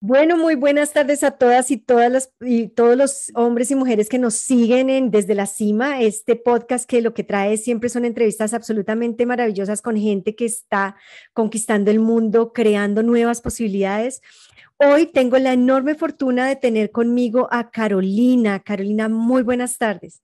Bueno, 0.00 0.36
muy 0.36 0.56
buenas 0.56 0.92
tardes 0.92 1.24
a 1.24 1.30
todas 1.30 1.70
y 1.70 1.78
todas 1.78 2.12
las 2.12 2.30
todos 2.74 2.96
los 2.96 3.32
hombres 3.34 3.70
y 3.70 3.74
mujeres 3.74 4.10
que 4.10 4.18
nos 4.18 4.34
siguen 4.34 4.90
en 4.90 5.10
Desde 5.10 5.34
la 5.34 5.46
Cima, 5.46 6.02
este 6.02 6.36
podcast 6.36 6.86
que 6.88 7.00
lo 7.00 7.14
que 7.14 7.24
trae 7.24 7.56
siempre 7.56 7.88
son 7.88 8.04
entrevistas 8.04 8.52
absolutamente 8.52 9.24
maravillosas 9.24 9.80
con 9.80 9.96
gente 9.96 10.36
que 10.36 10.44
está 10.44 10.96
conquistando 11.32 11.90
el 11.90 11.98
mundo, 11.98 12.52
creando 12.52 13.02
nuevas 13.02 13.40
posibilidades. 13.40 14.20
Hoy 14.76 15.06
tengo 15.06 15.38
la 15.38 15.54
enorme 15.54 15.94
fortuna 15.94 16.46
de 16.46 16.56
tener 16.56 16.90
conmigo 16.90 17.48
a 17.50 17.70
Carolina. 17.70 18.60
Carolina, 18.60 19.08
muy 19.08 19.42
buenas 19.42 19.78
tardes. 19.78 20.20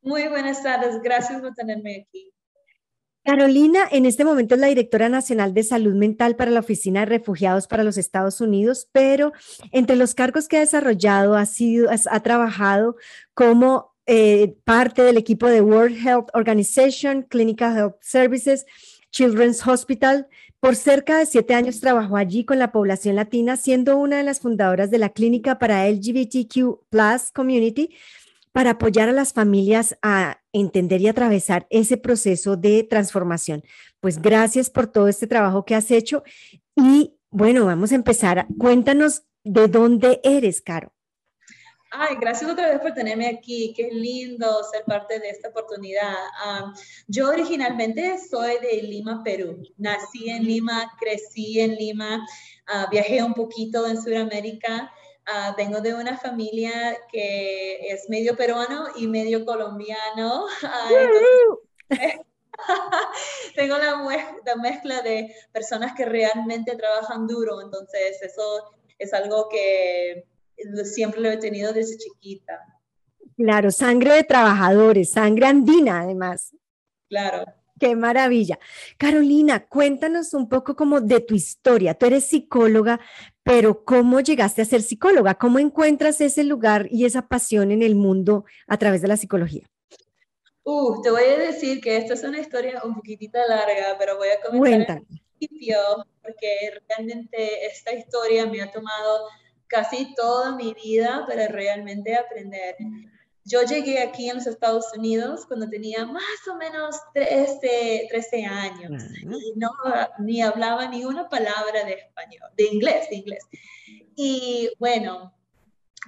Muy 0.00 0.28
buenas 0.28 0.62
tardes, 0.62 1.02
gracias 1.02 1.40
por 1.40 1.54
tenerme 1.54 2.06
aquí. 2.06 2.32
Carolina, 3.28 3.80
en 3.90 4.06
este 4.06 4.24
momento 4.24 4.54
es 4.54 4.60
la 4.62 4.68
directora 4.68 5.10
nacional 5.10 5.52
de 5.52 5.62
salud 5.62 5.92
mental 5.92 6.34
para 6.34 6.50
la 6.50 6.60
Oficina 6.60 7.00
de 7.00 7.06
Refugiados 7.18 7.66
para 7.66 7.84
los 7.84 7.98
Estados 7.98 8.40
Unidos, 8.40 8.88
pero 8.90 9.34
entre 9.70 9.96
los 9.96 10.14
cargos 10.14 10.48
que 10.48 10.56
ha 10.56 10.60
desarrollado 10.60 11.36
ha, 11.36 11.44
sido, 11.44 11.90
ha 11.90 12.20
trabajado 12.22 12.96
como 13.34 13.94
eh, 14.06 14.56
parte 14.64 15.02
del 15.02 15.18
equipo 15.18 15.46
de 15.46 15.60
World 15.60 15.98
Health 15.98 16.30
Organization, 16.32 17.20
Clinical 17.20 17.76
Health 17.76 17.96
Services, 18.00 18.64
Children's 19.10 19.66
Hospital. 19.66 20.26
Por 20.58 20.74
cerca 20.74 21.18
de 21.18 21.26
siete 21.26 21.52
años 21.52 21.80
trabajó 21.80 22.16
allí 22.16 22.46
con 22.46 22.58
la 22.58 22.72
población 22.72 23.14
latina, 23.14 23.58
siendo 23.58 23.98
una 23.98 24.16
de 24.16 24.22
las 24.22 24.40
fundadoras 24.40 24.90
de 24.90 24.96
la 24.96 25.10
clínica 25.10 25.58
para 25.58 25.86
LGBTQ 25.86 26.78
Community, 27.34 27.90
para 28.52 28.70
apoyar 28.70 29.08
a 29.08 29.12
las 29.12 29.32
familias 29.32 29.96
a 30.02 30.40
entender 30.52 31.00
y 31.00 31.08
atravesar 31.08 31.66
ese 31.70 31.96
proceso 31.96 32.56
de 32.56 32.82
transformación. 32.82 33.62
Pues 34.00 34.20
gracias 34.20 34.70
por 34.70 34.86
todo 34.86 35.08
este 35.08 35.26
trabajo 35.26 35.64
que 35.64 35.74
has 35.74 35.90
hecho 35.90 36.22
y 36.76 37.14
bueno, 37.30 37.66
vamos 37.66 37.92
a 37.92 37.96
empezar. 37.96 38.46
Cuéntanos 38.58 39.22
de 39.44 39.68
dónde 39.68 40.20
eres, 40.24 40.62
Caro. 40.62 40.92
Ay, 41.90 42.16
gracias 42.20 42.50
otra 42.50 42.68
vez 42.68 42.80
por 42.80 42.92
tenerme 42.92 43.28
aquí. 43.28 43.72
Qué 43.74 43.88
lindo 43.90 44.62
ser 44.70 44.84
parte 44.84 45.18
de 45.20 45.30
esta 45.30 45.48
oportunidad. 45.48 46.14
yo 47.06 47.28
originalmente 47.30 48.18
soy 48.18 48.58
de 48.60 48.82
Lima, 48.82 49.22
Perú. 49.24 49.62
Nací 49.78 50.28
en 50.28 50.44
Lima, 50.44 50.92
crecí 51.00 51.60
en 51.60 51.76
Lima, 51.76 52.26
uh, 52.68 52.90
viajé 52.90 53.22
un 53.22 53.32
poquito 53.32 53.86
en 53.86 54.00
Sudamérica 54.00 54.92
Uh, 55.28 55.54
vengo 55.58 55.82
de 55.82 55.94
una 55.94 56.16
familia 56.16 56.96
que 57.12 57.92
es 57.92 58.08
medio 58.08 58.34
peruano 58.34 58.86
y 58.96 59.06
medio 59.06 59.44
colombiano. 59.44 60.46
tengo 63.54 63.76
la, 63.76 64.02
la, 64.44 64.56
mezcla 64.56 65.02
de 65.02 65.34
personas 65.52 65.92
que 65.94 66.06
realmente 66.06 66.74
trabajan 66.76 67.26
duro, 67.26 67.60
entonces 67.60 68.20
eso 68.22 68.72
es 68.98 69.12
algo 69.12 69.48
que 69.50 70.26
siempre 70.84 71.20
lo 71.20 71.30
he 71.30 71.36
tenido 71.36 71.72
desde 71.72 71.98
chiquita. 71.98 72.58
Claro, 73.36 73.70
sangre 73.70 74.14
de 74.14 74.24
trabajadores, 74.24 75.12
sangre 75.12 75.46
andina 75.46 76.00
además. 76.00 76.54
Claro. 77.08 77.44
Qué 77.78 77.94
maravilla. 77.94 78.58
Carolina, 78.96 79.66
cuéntanos 79.66 80.34
un 80.34 80.48
poco 80.48 80.74
como 80.74 81.00
de 81.00 81.20
tu 81.20 81.34
historia. 81.34 81.94
Tú 81.94 82.06
eres 82.06 82.24
psicóloga, 82.26 83.00
pero 83.42 83.84
¿cómo 83.84 84.20
llegaste 84.20 84.62
a 84.62 84.64
ser 84.64 84.82
psicóloga? 84.82 85.34
¿Cómo 85.34 85.58
encuentras 85.58 86.20
ese 86.20 86.44
lugar 86.44 86.88
y 86.90 87.04
esa 87.04 87.28
pasión 87.28 87.70
en 87.70 87.82
el 87.82 87.94
mundo 87.94 88.44
a 88.66 88.76
través 88.78 89.02
de 89.02 89.08
la 89.08 89.16
psicología? 89.16 89.66
Uh, 90.64 91.00
te 91.02 91.10
voy 91.10 91.24
a 91.24 91.38
decir 91.38 91.80
que 91.80 91.96
esta 91.96 92.14
es 92.14 92.24
una 92.24 92.40
historia 92.40 92.82
un 92.84 92.94
poquitita 92.94 93.46
larga, 93.46 93.96
pero 93.98 94.18
voy 94.18 94.28
a 94.28 94.40
comenzar 94.40 94.98
al 94.98 95.06
principio, 95.38 95.78
porque 96.20 96.80
realmente 96.88 97.66
esta 97.66 97.94
historia 97.94 98.44
me 98.46 98.60
ha 98.60 98.70
tomado 98.70 99.28
casi 99.66 100.14
toda 100.14 100.56
mi 100.56 100.74
vida 100.74 101.24
para 101.26 101.48
realmente 101.48 102.16
aprender. 102.16 102.76
Yo 103.48 103.62
llegué 103.62 104.02
aquí 104.02 104.28
en 104.28 104.36
los 104.36 104.46
Estados 104.46 104.84
Unidos 104.94 105.46
cuando 105.46 105.66
tenía 105.70 106.04
más 106.04 106.46
o 106.52 106.56
menos 106.56 106.96
13, 107.14 108.08
13 108.10 108.44
años 108.44 109.02
y 109.22 109.58
no 109.58 109.70
ni 110.18 110.42
hablaba 110.42 110.86
ni 110.88 111.06
una 111.06 111.30
palabra 111.30 111.84
de 111.84 111.94
español, 111.94 112.50
de 112.58 112.66
inglés, 112.66 113.08
de 113.08 113.16
inglés. 113.16 113.44
Y 114.14 114.68
bueno, 114.78 115.32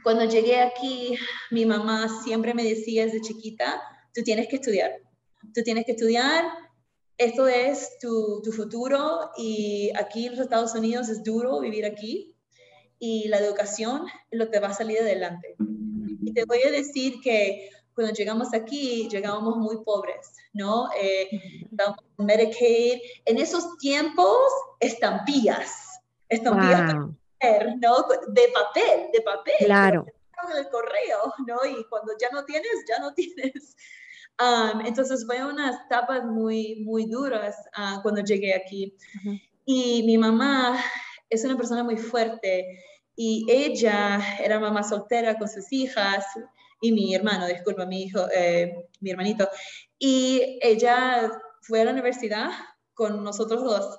cuando 0.03 0.27
llegué 0.27 0.61
aquí, 0.61 1.17
mi 1.51 1.65
mamá 1.65 2.09
siempre 2.25 2.53
me 2.53 2.63
decía 2.63 3.07
desde 3.07 3.23
chiquita, 3.23 3.81
tú 4.15 4.23
tienes 4.23 4.49
que 4.49 4.57
estudiar, 4.57 4.93
tú 5.55 5.63
tienes 5.63 5.87
que 5.87 5.93
estudiar, 5.93 6.45
esto 7.17 7.49
es 7.49 7.99
tu, 8.01 8.43
tu 8.43 8.53
futuro 8.53 9.31
y 9.39 9.91
aquí 9.97 10.27
en 10.27 10.33
los 10.33 10.41
Estados 10.41 10.75
Unidos 10.75 11.09
es 11.09 11.25
duro 11.25 11.61
vivir 11.61 11.87
aquí 11.87 12.35
y 12.99 13.29
la 13.29 13.39
educación 13.39 14.05
lo 14.31 14.51
que 14.51 14.61
va 14.61 14.69
a 14.69 14.75
salir 14.75 15.01
adelante. 15.01 15.57
Y 16.31 16.33
te 16.33 16.45
voy 16.45 16.63
a 16.63 16.71
decir 16.71 17.21
que 17.23 17.71
cuando 17.95 18.13
llegamos 18.15 18.55
aquí, 18.55 19.09
llegábamos 19.11 19.57
muy 19.57 19.83
pobres, 19.85 20.33
¿no? 20.53 20.89
Eh, 21.01 21.29
Medicaid. 22.19 23.01
En 23.25 23.39
esos 23.39 23.77
tiempos, 23.79 24.39
estampillas, 24.79 26.01
estampillas 26.29 26.95
¿no? 26.95 28.07
De 28.29 28.49
papel, 28.55 29.09
de 29.13 29.21
papel. 29.23 29.55
Claro. 29.67 30.07
En 30.51 30.57
el 30.57 30.71
correo, 30.71 31.35
¿no? 31.47 31.59
Y 31.67 31.85
cuando 31.89 32.13
ya 32.19 32.31
no 32.31 32.45
tienes, 32.45 32.71
ya 32.89 33.01
no 33.01 33.13
tienes. 33.13 33.77
Um, 34.41 34.87
entonces 34.87 35.27
fue 35.27 35.45
unas 35.45 35.85
etapas 35.87 36.25
muy, 36.25 36.83
muy 36.87 37.07
duras 37.07 37.57
uh, 37.77 38.01
cuando 38.03 38.23
llegué 38.23 38.55
aquí. 38.55 38.97
Y 39.67 40.05
mi 40.05 40.17
mamá 40.17 40.79
es 41.29 41.45
una 41.45 41.57
persona 41.57 41.83
muy 41.83 41.97
fuerte 41.99 42.83
y 43.23 43.45
ella 43.51 44.19
era 44.43 44.59
mamá 44.59 44.83
soltera 44.83 45.37
con 45.39 45.47
sus 45.47 45.71
hijas 45.75 46.25
y 46.81 46.91
mi 46.91 47.15
hermano, 47.15 47.47
disculpa, 47.47 47.85
mi 47.85 48.05
hijo, 48.05 48.27
eh, 48.35 48.89
mi 49.01 49.11
hermanito. 49.11 49.47
Y 49.99 50.59
ella 50.63 51.31
fue 51.61 51.83
a 51.83 51.85
la 51.85 51.91
universidad 51.91 52.49
con 52.95 53.23
nosotros 53.23 53.63
dos. 53.63 53.99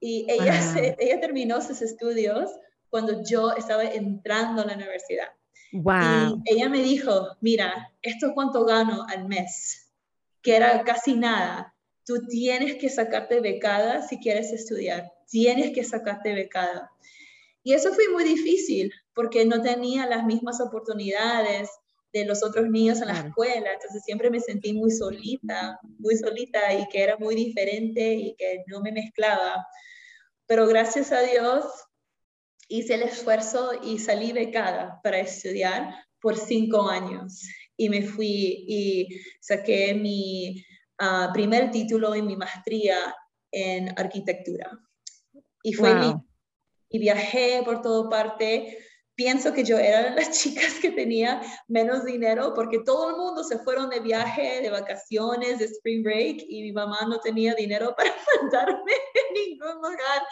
Y 0.00 0.24
ella, 0.30 0.58
ella 0.98 1.20
terminó 1.20 1.60
sus 1.60 1.82
estudios 1.82 2.48
cuando 2.88 3.22
yo 3.28 3.52
estaba 3.52 3.84
entrando 3.84 4.62
a 4.62 4.64
la 4.64 4.74
universidad. 4.74 5.28
Wow. 5.72 6.42
Y 6.46 6.54
ella 6.54 6.70
me 6.70 6.82
dijo, 6.82 7.36
mira, 7.42 7.92
esto 8.00 8.28
es 8.28 8.32
cuánto 8.32 8.64
gano 8.64 9.04
al 9.06 9.28
mes, 9.28 9.92
que 10.40 10.56
era 10.56 10.82
casi 10.82 11.14
nada. 11.14 11.74
Tú 12.06 12.26
tienes 12.26 12.76
que 12.76 12.88
sacarte 12.88 13.38
becada 13.40 14.00
si 14.00 14.18
quieres 14.18 14.50
estudiar. 14.50 15.12
Tienes 15.28 15.74
que 15.74 15.84
sacarte 15.84 16.32
becada. 16.32 16.90
Y 17.66 17.72
eso 17.72 17.92
fue 17.92 18.08
muy 18.12 18.22
difícil 18.22 18.92
porque 19.12 19.44
no 19.44 19.60
tenía 19.60 20.06
las 20.06 20.24
mismas 20.24 20.60
oportunidades 20.60 21.68
de 22.12 22.24
los 22.24 22.44
otros 22.44 22.68
niños 22.68 23.00
en 23.00 23.08
la 23.08 23.18
escuela, 23.18 23.72
entonces 23.72 24.04
siempre 24.04 24.30
me 24.30 24.38
sentí 24.38 24.72
muy 24.72 24.92
solita, 24.92 25.76
muy 25.98 26.16
solita 26.16 26.72
y 26.74 26.86
que 26.86 27.02
era 27.02 27.16
muy 27.16 27.34
diferente 27.34 28.14
y 28.14 28.36
que 28.36 28.62
no 28.68 28.80
me 28.82 28.92
mezclaba. 28.92 29.66
Pero 30.46 30.68
gracias 30.68 31.10
a 31.10 31.22
Dios 31.22 31.64
hice 32.68 32.94
el 32.94 33.02
esfuerzo 33.02 33.72
y 33.82 33.98
salí 33.98 34.30
becada 34.30 35.00
para 35.02 35.18
estudiar 35.18 35.92
por 36.20 36.36
cinco 36.36 36.88
años. 36.88 37.48
Y 37.76 37.88
me 37.88 38.02
fui 38.02 38.64
y 38.68 39.08
saqué 39.40 39.92
mi 39.92 40.64
ah, 40.98 41.30
primer 41.34 41.72
título 41.72 42.14
en 42.14 42.26
mi 42.26 42.36
maestría 42.36 42.96
en 43.50 43.92
arquitectura. 43.98 44.70
Y 45.64 45.72
fue 45.72 45.92
wow 45.92 46.24
y 46.88 46.98
viajé 46.98 47.62
por 47.64 47.82
toda 47.82 48.08
parte. 48.08 48.78
Pienso 49.14 49.54
que 49.54 49.64
yo 49.64 49.78
era 49.78 50.02
de 50.02 50.10
las 50.10 50.30
chicas 50.42 50.74
que 50.80 50.90
tenía 50.90 51.40
menos 51.68 52.04
dinero 52.04 52.52
porque 52.54 52.80
todo 52.84 53.10
el 53.10 53.16
mundo 53.16 53.42
se 53.44 53.58
fueron 53.60 53.88
de 53.88 54.00
viaje, 54.00 54.60
de 54.60 54.70
vacaciones, 54.70 55.58
de 55.58 55.64
spring 55.66 56.02
break 56.02 56.44
y 56.48 56.62
mi 56.62 56.72
mamá 56.72 56.98
no 57.08 57.18
tenía 57.20 57.54
dinero 57.54 57.94
para 57.96 58.14
mandarme 58.40 58.92
en 58.92 59.34
ningún 59.34 59.76
lugar. 59.76 60.22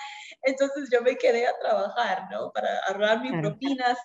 Entonces 0.43 0.89
yo 0.93 1.01
me 1.03 1.17
quedé 1.17 1.47
a 1.47 1.59
trabajar, 1.59 2.29
¿no? 2.31 2.53
Para 2.53 2.79
ahorrar 2.89 3.23
mis 3.23 3.33
propinas, 3.41 3.99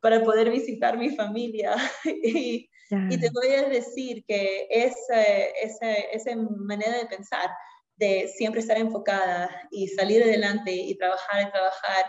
para 0.00 0.22
poder 0.22 0.50
visitar 0.50 0.96
mi 0.96 1.10
familia. 1.14 1.76
y, 2.04 2.70
y, 2.90 3.20
te 3.20 3.30
voy 3.30 3.48
a 3.54 3.68
decir 3.68 4.24
que 4.26 4.66
esa, 4.70 5.22
esa, 5.22 5.92
esa 5.92 6.36
manera 6.36 6.98
de 6.98 7.06
pensar 7.06 7.50
de 7.96 8.28
siempre 8.28 8.60
estar 8.60 8.76
enfocada 8.76 9.48
y 9.70 9.88
salir 9.88 10.22
adelante 10.22 10.72
y 10.72 10.96
trabajar 10.96 11.46
y 11.46 11.50
trabajar, 11.50 12.04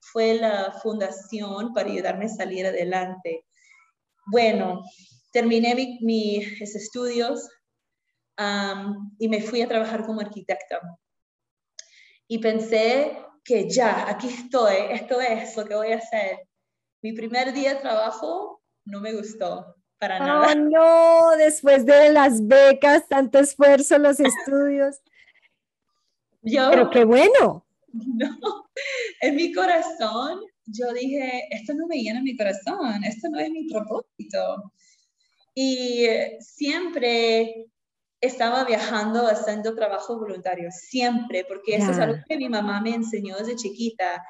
fue 0.00 0.34
la 0.34 0.72
fundación 0.82 1.72
para 1.72 1.90
ayudarme 1.90 2.26
a 2.26 2.28
salir 2.28 2.66
adelante. 2.66 3.44
Bueno, 4.26 4.82
terminé 5.32 5.98
mis 6.00 6.60
estudios 6.60 7.48
y 9.18 9.28
me 9.28 9.40
fui 9.40 9.62
a 9.62 9.68
trabajar 9.68 10.04
como 10.04 10.20
arquitecta. 10.20 10.80
Y 12.28 12.38
pensé 12.38 13.18
que 13.44 13.68
ya, 13.68 14.08
aquí 14.08 14.28
estoy, 14.28 14.76
esto 14.90 15.20
es 15.20 15.56
lo 15.56 15.64
que 15.66 15.74
voy 15.74 15.92
a 15.92 15.98
hacer. 15.98 16.48
Mi 17.02 17.12
primer 17.12 17.52
día 17.52 17.74
de 17.74 17.80
trabajo 17.80 18.62
no 18.86 19.00
me 19.00 19.12
gustó 19.12 19.76
para 19.98 20.18
nada. 20.18 20.52
Oh, 20.52 20.54
no, 20.54 21.36
después 21.36 21.84
de 21.84 22.10
las 22.10 22.46
becas, 22.46 23.06
tanto 23.08 23.38
esfuerzo, 23.38 23.98
los 23.98 24.20
estudios. 24.20 25.00
Pero 26.44 26.90
qué 26.90 27.04
bueno. 27.04 27.64
No, 27.92 28.36
en 29.20 29.36
mi 29.36 29.52
corazón 29.52 30.40
yo 30.66 30.92
dije, 30.92 31.44
esto 31.50 31.74
no 31.74 31.86
me 31.86 31.98
llena 31.98 32.20
mi 32.22 32.36
corazón, 32.36 33.04
esto 33.04 33.28
no 33.28 33.38
es 33.38 33.50
mi 33.50 33.68
propósito. 33.68 34.72
Y 35.54 36.06
siempre 36.40 37.66
estaba 38.20 38.64
viajando 38.64 39.26
haciendo 39.26 39.74
trabajo 39.74 40.18
voluntario, 40.18 40.70
siempre, 40.72 41.44
porque 41.44 41.76
eso 41.76 41.92
es 41.92 41.98
algo 41.98 42.16
que 42.28 42.36
mi 42.36 42.48
mamá 42.48 42.80
me 42.80 42.94
enseñó 42.94 43.36
desde 43.36 43.56
chiquita. 43.56 44.24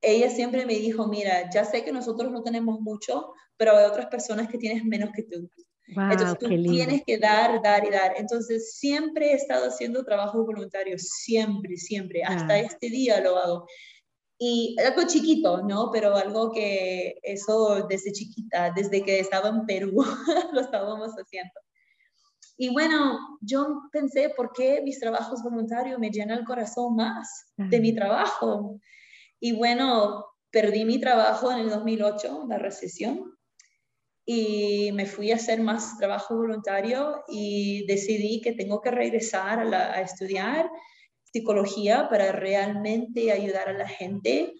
Ella 0.00 0.30
siempre 0.30 0.66
me 0.66 0.74
dijo, 0.74 1.06
mira, 1.06 1.48
ya 1.50 1.64
sé 1.64 1.84
que 1.84 1.92
nosotros 1.92 2.32
no 2.32 2.42
tenemos 2.42 2.80
mucho, 2.80 3.32
pero 3.56 3.76
hay 3.76 3.84
otras 3.84 4.06
personas 4.06 4.48
que 4.48 4.58
tienes 4.58 4.84
menos 4.84 5.10
que 5.14 5.22
tú. 5.22 5.48
Entonces 5.86 6.38
tú 6.38 6.48
tienes 6.48 7.02
que 7.06 7.18
dar, 7.18 7.60
dar 7.62 7.86
y 7.86 7.90
dar. 7.90 8.14
Entonces 8.16 8.76
siempre 8.76 9.32
he 9.32 9.34
estado 9.34 9.68
haciendo 9.68 10.04
trabajo 10.04 10.44
voluntario, 10.44 10.96
siempre, 10.98 11.76
siempre. 11.76 12.22
Hasta 12.22 12.58
este 12.58 12.88
día 12.88 13.20
lo 13.20 13.36
hago. 13.36 13.66
Y 14.38 14.76
algo 14.80 15.06
chiquito, 15.06 15.62
¿no? 15.62 15.90
Pero 15.92 16.16
algo 16.16 16.50
que 16.52 17.18
eso 17.22 17.86
desde 17.88 18.12
chiquita, 18.12 18.72
desde 18.74 19.02
que 19.02 19.20
estaba 19.20 19.48
en 19.48 19.64
Perú, 19.66 19.94
lo 20.52 20.60
estábamos 20.60 21.12
haciendo. 21.12 21.52
Y 22.56 22.72
bueno, 22.72 23.18
yo 23.40 23.82
pensé, 23.92 24.30
¿por 24.36 24.52
qué 24.52 24.80
mis 24.82 25.00
trabajos 25.00 25.42
voluntarios 25.42 25.98
me 25.98 26.10
llenan 26.10 26.38
el 26.38 26.44
corazón 26.44 26.94
más 26.94 27.46
de 27.56 27.80
mi 27.80 27.94
trabajo? 27.94 28.80
Y 29.40 29.52
bueno, 29.56 30.24
perdí 30.50 30.84
mi 30.84 31.00
trabajo 31.00 31.50
en 31.50 31.58
el 31.58 31.70
2008, 31.70 32.46
la 32.48 32.58
recesión, 32.58 33.36
y 34.26 34.90
me 34.92 35.06
fui 35.06 35.32
a 35.32 35.36
hacer 35.36 35.60
más 35.60 35.98
trabajo 35.98 36.36
voluntario 36.36 37.22
y 37.28 37.84
decidí 37.86 38.40
que 38.40 38.52
tengo 38.52 38.80
que 38.80 38.90
regresar 38.90 39.60
a, 39.74 40.00
estudiar 40.00 40.70
psicología 41.22 42.08
para 42.08 42.32
realmente 42.32 43.32
ayudar 43.32 43.68
a 43.68 43.74
la 43.74 43.88
gente, 43.88 44.54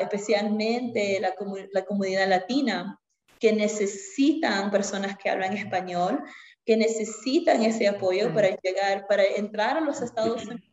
especialmente 0.00 1.18
la, 1.20 1.34
la 1.72 1.84
comunidad 1.84 2.28
latina, 2.28 2.98
que 3.38 3.52
necesitan 3.54 4.70
personas 4.70 5.16
que 5.16 5.30
hablan 5.30 5.56
español, 5.56 6.22
que 6.66 6.76
necesitan 6.76 7.62
ese 7.62 7.88
apoyo 7.88 8.34
para 8.34 8.54
llegar, 8.62 9.06
para 9.06 9.24
entrar 9.24 9.78
a 9.78 9.80
los 9.80 10.02
Estados 10.02 10.44
Unidos. 10.44 10.68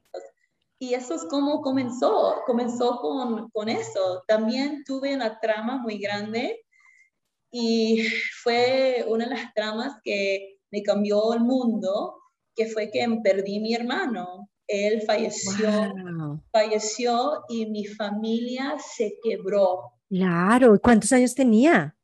Y 0.80 0.94
eso 0.94 1.16
es 1.16 1.24
como 1.26 1.62
comenzó, 1.62 2.44
comenzó 2.46 3.00
con, 3.00 3.50
con 3.50 3.70
eso. 3.70 4.22
También 4.28 4.84
tuve 4.84 5.16
una 5.16 5.40
trama 5.40 5.78
muy 5.78 5.98
grande 5.98 6.67
y 7.52 8.04
fue 8.44 9.06
una 9.08 9.26
de 9.26 9.36
las 9.36 9.54
tramas 9.54 9.98
que 10.04 10.58
me 10.72 10.84
cambió 10.84 11.34
el 11.34 11.42
mundo, 11.42 12.16
que 12.56 12.68
fue 12.68 12.90
que 12.92 13.06
perdí 13.24 13.60
mi 13.60 13.74
hermano. 13.74 14.50
Él 14.68 15.02
falleció, 15.04 15.70
falleció 16.52 17.44
y 17.48 17.68
mi 17.68 17.86
familia 17.86 18.76
se 18.80 19.18
quebró. 19.24 19.94
Claro, 20.10 20.78
¿cuántos 20.82 21.12
años 21.14 21.34
tenía? 21.34 21.96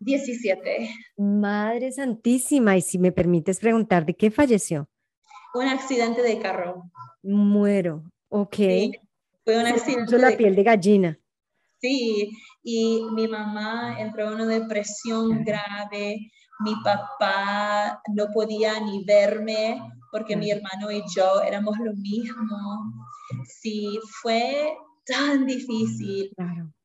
17. 0.00 0.90
Madre 1.16 1.92
Santísima, 1.92 2.76
y 2.76 2.82
si 2.82 2.98
me 2.98 3.12
permites 3.12 3.60
preguntar, 3.60 4.04
¿de 4.04 4.14
qué 4.14 4.30
falleció? 4.30 4.88
Un 5.54 5.68
accidente 5.68 6.22
de 6.22 6.38
carro. 6.38 6.90
Muero, 7.22 8.04
ok. 8.28 8.56
fue 9.44 9.58
un 9.58 9.66
accidente. 9.66 10.18
la 10.18 10.36
piel 10.36 10.56
de 10.56 10.62
gallina. 10.62 11.21
Sí, 11.82 12.30
y 12.62 13.02
mi 13.12 13.26
mamá 13.26 13.96
entró 13.98 14.28
en 14.28 14.34
una 14.34 14.46
depresión 14.46 15.42
grave, 15.42 16.30
mi 16.60 16.74
papá 16.84 18.00
no 18.14 18.28
podía 18.32 18.78
ni 18.78 19.04
verme 19.04 19.82
porque 20.12 20.36
mi 20.36 20.50
hermano 20.50 20.92
y 20.92 21.02
yo 21.16 21.42
éramos 21.42 21.76
lo 21.78 21.92
mismo. 21.94 22.94
Sí, 23.44 23.98
fue 24.20 24.76
tan 25.04 25.44
difícil. 25.46 26.32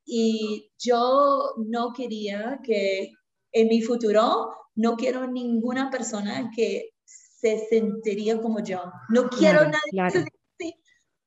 Y 0.04 0.72
yo 0.80 1.54
no 1.58 1.94
quería 1.94 2.60
que 2.64 3.12
en 3.52 3.68
mi 3.68 3.82
futuro, 3.82 4.52
no 4.76 4.96
quiero 4.96 5.28
ninguna 5.28 5.92
persona 5.92 6.50
que 6.56 6.90
se 7.06 7.68
sentiría 7.70 8.42
como 8.42 8.64
yo. 8.64 8.82
No 9.10 9.30
quiero 9.30 9.62
nadie. 9.66 10.24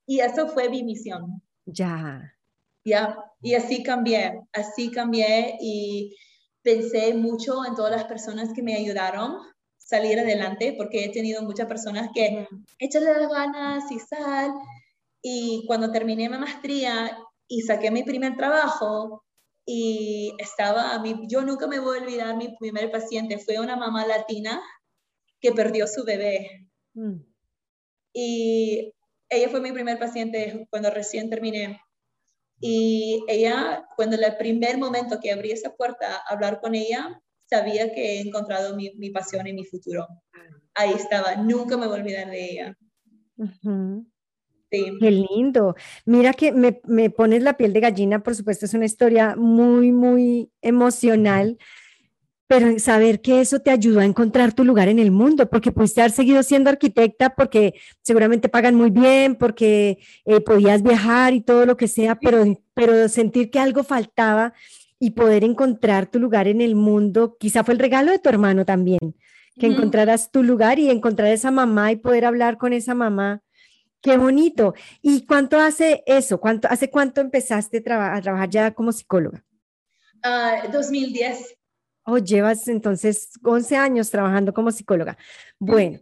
Y 0.07 0.19
eso 0.19 0.47
fue 0.47 0.67
mi 0.69 0.83
misión. 0.83 1.41
Ya. 1.65 2.35
Ya, 2.83 3.15
y 3.41 3.55
así 3.55 3.83
cambié, 3.83 4.41
así 4.53 4.91
cambié 4.91 5.57
y 5.59 6.15
pensé 6.61 7.13
mucho 7.13 7.65
en 7.65 7.75
todas 7.75 7.91
las 7.91 8.05
personas 8.05 8.49
que 8.53 8.61
me 8.61 8.75
ayudaron 8.75 9.31
a 9.31 9.55
salir 9.77 10.19
adelante, 10.19 10.75
porque 10.77 11.05
he 11.05 11.09
tenido 11.09 11.41
muchas 11.43 11.67
personas 11.67 12.09
que 12.13 12.47
échale 12.79 13.13
las 13.13 13.29
ganas 13.29 13.91
y 13.91 13.99
sal. 13.99 14.53
Y 15.23 15.63
cuando 15.67 15.91
terminé 15.91 16.29
mi 16.29 16.37
maestría 16.37 17.17
y 17.47 17.61
saqué 17.61 17.91
mi 17.91 18.03
primer 18.03 18.35
trabajo, 18.35 19.23
y 19.65 20.33
estaba, 20.39 20.95
a 20.95 21.03
yo 21.27 21.43
nunca 21.43 21.67
me 21.67 21.79
voy 21.79 21.99
a 21.99 22.01
olvidar, 22.01 22.35
mi 22.35 22.55
primer 22.57 22.91
paciente 22.91 23.37
fue 23.37 23.59
una 23.59 23.75
mamá 23.75 24.05
latina 24.05 24.61
que 25.39 25.51
perdió 25.51 25.87
su 25.87 26.03
bebé. 26.03 26.67
Mm. 26.93 27.21
Y 28.13 28.93
ella 29.29 29.49
fue 29.49 29.61
mi 29.61 29.71
primer 29.71 29.97
paciente 29.99 30.67
cuando 30.69 30.89
recién 30.89 31.29
terminé. 31.29 31.79
Y 32.61 33.23
ella, 33.27 33.85
cuando 33.95 34.15
el 34.15 34.37
primer 34.37 34.77
momento 34.77 35.19
que 35.19 35.31
abrí 35.31 35.51
esa 35.51 35.75
puerta 35.75 36.17
a 36.17 36.33
hablar 36.33 36.61
con 36.61 36.75
ella, 36.75 37.19
sabía 37.45 37.91
que 37.93 38.17
he 38.17 38.21
encontrado 38.21 38.75
mi, 38.75 38.93
mi 38.95 39.09
pasión 39.09 39.47
y 39.47 39.53
mi 39.53 39.65
futuro. 39.65 40.07
Ahí 40.73 40.93
estaba, 40.93 41.35
nunca 41.35 41.75
me 41.75 41.87
voy 41.87 41.97
a 41.97 42.01
olvidar 42.01 42.29
de 42.29 42.51
ella. 42.51 42.77
Sí. 44.69 44.97
Qué 45.01 45.11
lindo. 45.11 45.75
Mira 46.05 46.33
que 46.33 46.53
me, 46.53 46.79
me, 46.85 47.09
pones 47.09 47.43
la 47.43 47.57
piel 47.57 47.73
de 47.73 47.81
gallina, 47.81 48.23
por 48.23 48.35
supuesto, 48.35 48.65
es 48.65 48.73
una 48.73 48.85
historia 48.85 49.35
muy, 49.35 49.91
muy 49.91 50.49
emocional 50.61 51.57
pero 52.51 52.77
saber 52.79 53.21
que 53.21 53.39
eso 53.39 53.61
te 53.61 53.71
ayudó 53.71 54.01
a 54.01 54.05
encontrar 54.05 54.51
tu 54.51 54.65
lugar 54.65 54.89
en 54.89 54.99
el 54.99 55.09
mundo, 55.09 55.49
porque 55.49 55.71
pudiste 55.71 56.01
haber 56.01 56.11
seguido 56.11 56.43
siendo 56.43 56.69
arquitecta, 56.69 57.33
porque 57.33 57.75
seguramente 58.01 58.49
pagan 58.49 58.75
muy 58.75 58.89
bien, 58.89 59.35
porque 59.35 59.99
eh, 60.25 60.41
podías 60.41 60.83
viajar 60.83 61.33
y 61.33 61.39
todo 61.39 61.65
lo 61.65 61.77
que 61.77 61.87
sea, 61.87 62.15
pero, 62.15 62.43
pero 62.73 63.07
sentir 63.07 63.51
que 63.51 63.59
algo 63.59 63.85
faltaba 63.85 64.53
y 64.99 65.11
poder 65.11 65.45
encontrar 65.45 66.11
tu 66.11 66.19
lugar 66.19 66.49
en 66.49 66.59
el 66.59 66.75
mundo, 66.75 67.37
quizá 67.39 67.63
fue 67.63 67.73
el 67.73 67.79
regalo 67.79 68.11
de 68.11 68.19
tu 68.19 68.27
hermano 68.27 68.65
también, 68.65 69.15
que 69.57 69.67
encontraras 69.67 70.29
tu 70.29 70.43
lugar 70.43 70.77
y 70.77 70.89
encontrar 70.89 71.29
esa 71.29 71.51
mamá 71.51 71.93
y 71.93 71.95
poder 71.95 72.25
hablar 72.25 72.57
con 72.57 72.73
esa 72.73 72.93
mamá. 72.93 73.41
Qué 74.01 74.17
bonito. 74.17 74.73
¿Y 75.01 75.25
cuánto 75.25 75.57
hace 75.57 76.03
eso? 76.05 76.41
¿Cuánto, 76.41 76.67
¿Hace 76.69 76.89
cuánto 76.89 77.21
empezaste 77.21 77.77
a, 77.77 78.19
trabajar 78.21 78.49
ya 78.49 78.71
como 78.73 78.91
psicóloga? 78.91 79.41
2010. 80.73 81.60
Oh, 82.03 82.17
llevas 82.17 82.67
entonces 82.67 83.31
11 83.43 83.75
años 83.75 84.09
trabajando 84.09 84.53
como 84.53 84.71
psicóloga. 84.71 85.17
Bueno, 85.59 85.99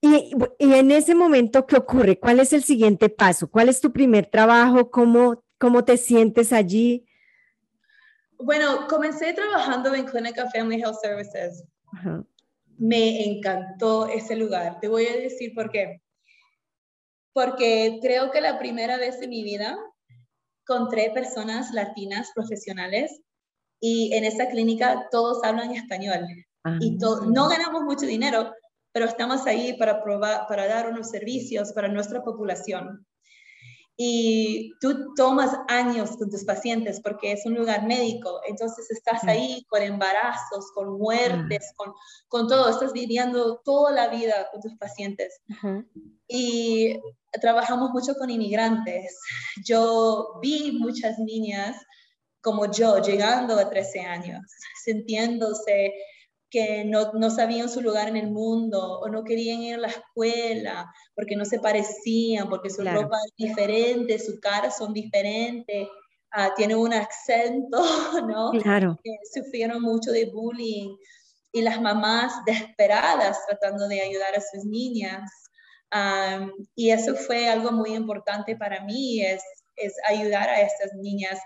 y, 0.00 0.32
en 0.58 0.90
ese 0.90 1.14
momento, 1.14 1.66
¿qué 1.66 1.76
ocurre? 1.76 2.18
¿Cuál 2.18 2.40
es 2.40 2.52
el 2.52 2.62
siguiente 2.62 3.10
paso? 3.10 3.50
¿Cuál 3.50 3.68
es 3.68 3.80
tu 3.80 3.92
primer 3.92 4.26
trabajo? 4.26 4.90
¿Cómo, 4.90 5.44
cómo 5.58 5.84
te 5.84 5.96
sientes 5.96 6.52
allí? 6.52 7.06
Bueno, 8.38 8.86
comencé 8.88 9.34
trabajando 9.34 9.94
en 9.94 10.06
Clínica 10.06 10.48
Family 10.50 10.80
Health 10.80 11.00
Services. 11.02 11.64
Me 12.78 13.24
encantó 13.24 14.08
ese 14.08 14.36
lugar. 14.36 14.80
Te 14.80 14.88
voy 14.88 15.06
a 15.06 15.16
decir 15.16 15.54
por 15.54 15.70
qué. 15.70 16.00
Porque 17.34 17.98
creo 18.00 18.30
que 18.30 18.40
la 18.40 18.58
primera 18.58 18.96
vez 18.96 19.20
en 19.20 19.30
mi 19.30 19.42
vida 19.42 19.78
encontré 20.62 21.10
personas 21.10 21.72
latinas 21.72 22.30
profesionales 22.34 23.20
y 23.80 24.12
en 24.14 24.24
esa 24.24 24.48
clínica 24.48 25.08
todos 25.10 25.42
hablan 25.42 25.72
español. 25.72 26.26
Y 26.80 26.98
ah. 27.02 27.20
no 27.26 27.48
ganamos 27.48 27.82
mucho 27.82 28.06
dinero, 28.06 28.52
pero 28.92 29.06
estamos 29.06 29.46
ahí 29.46 29.72
para, 29.78 30.02
probar, 30.02 30.46
para 30.46 30.66
dar 30.66 30.88
unos 30.88 31.08
servicios 31.08 31.72
para 31.72 31.88
nuestra 31.88 32.22
población. 32.22 33.06
Y 33.96 34.72
tú 34.80 35.14
tomas 35.14 35.54
años 35.68 36.16
con 36.16 36.30
tus 36.30 36.44
pacientes 36.44 37.02
porque 37.02 37.32
es 37.32 37.44
un 37.44 37.54
lugar 37.54 37.86
médico, 37.86 38.40
entonces 38.48 38.90
estás 38.90 39.22
ahí 39.24 39.62
con 39.68 39.82
embarazos, 39.82 40.72
con 40.74 40.98
muertes, 40.98 41.66
ah. 41.70 41.74
con, 41.76 41.92
con 42.28 42.48
todo, 42.48 42.68
estás 42.70 42.92
viviendo 42.92 43.60
toda 43.64 43.92
la 43.92 44.08
vida 44.08 44.48
con 44.52 44.60
tus 44.60 44.76
pacientes. 44.76 45.40
Y 46.28 46.98
trabajamos 47.40 47.90
mucho 47.90 48.14
con 48.14 48.30
inmigrantes. 48.30 49.18
Yo 49.66 50.38
vi 50.40 50.78
muchas 50.80 51.18
niñas 51.18 51.76
como 52.42 52.70
yo, 52.70 52.98
llegando 52.98 53.58
a 53.58 53.68
13 53.68 54.00
años, 54.00 54.40
sintiéndose 54.84 55.92
que 56.50 56.84
no, 56.84 57.12
no, 57.12 57.30
sabían 57.30 57.68
su 57.68 57.80
lugar 57.80 58.08
en 58.08 58.16
el 58.16 58.30
mundo 58.30 58.98
o 59.00 59.08
no 59.08 59.22
querían 59.22 59.62
ir 59.62 59.74
a 59.76 59.78
la 59.78 59.88
escuela 59.88 60.92
porque 61.14 61.36
no 61.36 61.44
se 61.44 61.60
parecían, 61.60 62.48
porque 62.48 62.70
su 62.70 62.82
ropa 62.82 63.16
es 63.24 63.46
diferente, 63.46 64.18
su 64.18 64.40
cara 64.40 64.68
son 64.72 64.92
diferentes, 64.92 65.86
uh, 66.36 66.52
tienen 66.56 66.78
un 66.78 66.92
acento, 66.92 67.78
¿no? 68.26 68.50
Claro. 68.62 68.98
sufrieron 69.32 69.80
mucho 69.80 70.10
de 70.10 70.24
bullying 70.26 70.96
y 71.52 71.62
las 71.62 71.80
mamás 71.80 72.32
desesperadas 72.44 73.46
tratando 73.46 73.86
de 73.86 74.00
ayudar 74.00 74.34
a 74.34 74.40
sus 74.40 74.64
niñas. 74.64 75.30
y 76.74 76.90
eso 76.90 77.14
fue 77.14 77.48
algo 77.48 77.70
muy 77.70 77.94
importante 77.94 78.56
para 78.56 78.84
mí, 78.84 79.24
es, 79.24 79.42
es 79.76 79.94
ayudar 80.08 80.48
a 80.48 80.60
estas 80.62 80.94
niñas 80.94 81.38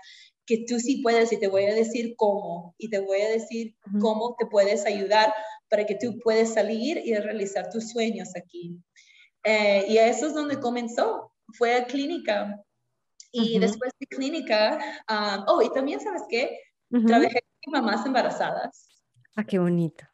que 0.45 0.65
tú 0.67 0.79
sí 0.79 1.01
puedes 1.01 1.31
y 1.31 1.39
te 1.39 1.47
voy 1.47 1.65
a 1.65 1.73
decir 1.73 2.15
cómo 2.17 2.75
y 2.77 2.89
te 2.89 2.99
voy 2.99 3.21
a 3.21 3.29
decir 3.29 3.75
cómo 3.99 4.35
te 4.37 4.45
puedes 4.45 4.85
ayudar 4.85 5.33
para 5.69 5.85
que 5.85 5.95
tú 5.95 6.19
puedas 6.19 6.53
salir 6.53 7.01
y 7.03 7.15
realizar 7.15 7.69
tus 7.71 7.89
sueños 7.89 8.29
aquí. 8.35 8.77
Eh, 9.43 9.85
y 9.89 9.97
eso 9.97 10.27
es 10.27 10.33
donde 10.33 10.59
comenzó, 10.59 11.31
fue 11.57 11.75
a 11.75 11.85
clínica. 11.85 12.61
Y 13.31 13.59
después 13.59 13.91
de 13.99 14.07
clínica, 14.07 14.79
um, 15.09 15.43
oh, 15.47 15.61
y 15.61 15.69
también 15.73 15.99
sabes 15.99 16.21
qué, 16.29 16.57
trabajé 17.05 17.41
con 17.63 17.73
mamás 17.73 18.05
embarazadas. 18.05 18.87
Ah, 19.35 19.43
qué 19.43 19.59
bonito. 19.59 20.05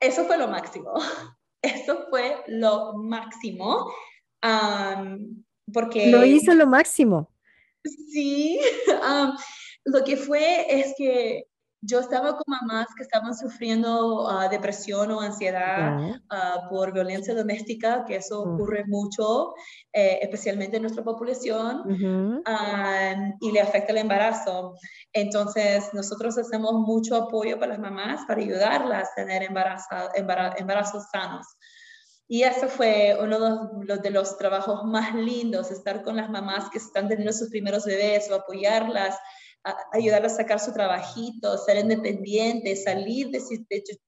Eso 0.00 0.24
fue 0.24 0.38
lo 0.38 0.48
máximo. 0.48 0.94
Eso 1.62 2.06
fue 2.08 2.42
lo 2.48 2.94
máximo. 2.94 3.92
Um, 4.42 5.44
porque... 5.70 6.06
Lo 6.06 6.24
hizo 6.24 6.54
lo 6.54 6.66
máximo. 6.66 7.30
Sí. 7.84 8.58
Um, 8.88 9.34
lo 9.84 10.04
que 10.04 10.16
fue 10.16 10.80
es 10.80 10.94
que 10.96 11.44
yo 11.82 12.00
estaba 12.00 12.36
con 12.36 12.44
mamás 12.46 12.88
que 12.94 13.02
estaban 13.02 13.34
sufriendo 13.34 14.28
ah, 14.28 14.48
depresión 14.48 15.10
o 15.12 15.20
ansiedad 15.20 15.96
ah, 16.28 16.66
por 16.68 16.92
violencia 16.92 17.34
doméstica, 17.34 18.04
que 18.04 18.16
eso 18.16 18.42
ocurre 18.42 18.84
mucho, 18.86 19.54
eh, 19.92 20.18
especialmente 20.20 20.76
en 20.76 20.82
nuestra 20.82 21.02
población, 21.02 22.42
y 23.40 23.52
le 23.52 23.60
afecta 23.60 23.92
el 23.92 23.98
embarazo. 23.98 24.74
Entonces, 25.12 25.88
nosotros 25.94 26.36
hacemos 26.36 26.74
mucho 26.74 27.16
apoyo 27.16 27.58
para 27.58 27.72
las 27.72 27.80
mamás 27.80 28.20
para 28.26 28.42
ayudarlas 28.42 29.08
a 29.12 29.14
tener 29.14 29.42
embarazos 29.42 31.04
sanos. 31.10 31.46
Y 32.28 32.44
eso 32.44 32.68
fue 32.68 33.18
uno 33.20 33.40
de 33.40 33.86
los, 33.86 34.02
de 34.02 34.10
los, 34.10 34.38
trabajos 34.38 34.84
más 34.84 35.14
lindos, 35.14 35.72
estar 35.72 36.04
con 36.04 36.16
las 36.16 36.30
mamás 36.30 36.70
que 36.70 36.78
están 36.78 37.08
teniendo 37.08 37.32
sus 37.32 37.48
primeros 37.48 37.86
bebés 37.86 38.30
o 38.30 38.36
apoyarlas 38.36 39.18
ayudarla 39.92 40.28
a 40.28 40.30
sacar 40.30 40.60
su 40.60 40.72
trabajito, 40.72 41.58
ser 41.58 41.78
independiente, 41.78 42.76
salir 42.76 43.28
de, 43.30 43.40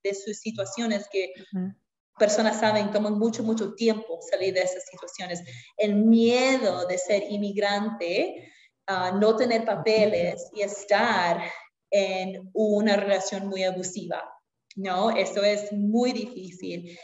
de, 0.03 0.15
sus 0.15 0.37
situaciones 0.39 1.07
que 1.11 1.31
personas 2.17 2.59
saben 2.59 2.91
toman 2.91 3.17
mucho, 3.17 3.43
mucho 3.43 3.73
tiempo 3.75 4.19
salir 4.29 4.53
de 4.53 4.61
esas 4.61 4.85
situaciones. 4.85 5.43
El 5.77 5.95
miedo 5.95 6.85
de 6.87 6.97
ser 6.97 7.23
inmigrante, 7.29 8.51
no 9.19 9.35
tener 9.35 9.65
papeles 9.65 10.49
y 10.53 10.61
estar 10.61 11.41
en 11.89 12.49
una 12.53 12.95
relación 12.95 13.47
muy 13.47 13.63
abusiva. 13.63 14.23
¿No? 14.75 15.11
Eso 15.11 15.43
es 15.43 15.71
muy 15.71 16.11
difícil. 16.11 16.97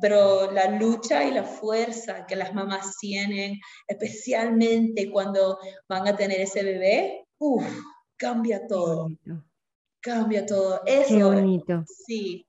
pero 0.00 0.50
la 0.50 0.70
lucha 0.78 1.24
y 1.24 1.32
la 1.32 1.44
fuerza 1.44 2.26
que 2.26 2.36
las 2.36 2.54
mamás 2.54 2.96
tienen, 2.98 3.58
especialmente 3.86 5.10
cuando 5.10 5.58
van 5.88 6.06
a 6.08 6.16
tener 6.16 6.40
ese 6.40 6.62
bebé, 6.62 7.26
uff, 7.38 7.66
cambia 8.16 8.66
todo. 8.66 9.08
Cambia 10.00 10.44
todo. 10.44 10.82
Eso, 10.84 11.16
Qué 11.16 11.24
bonito. 11.24 11.84
Sí, 11.86 12.46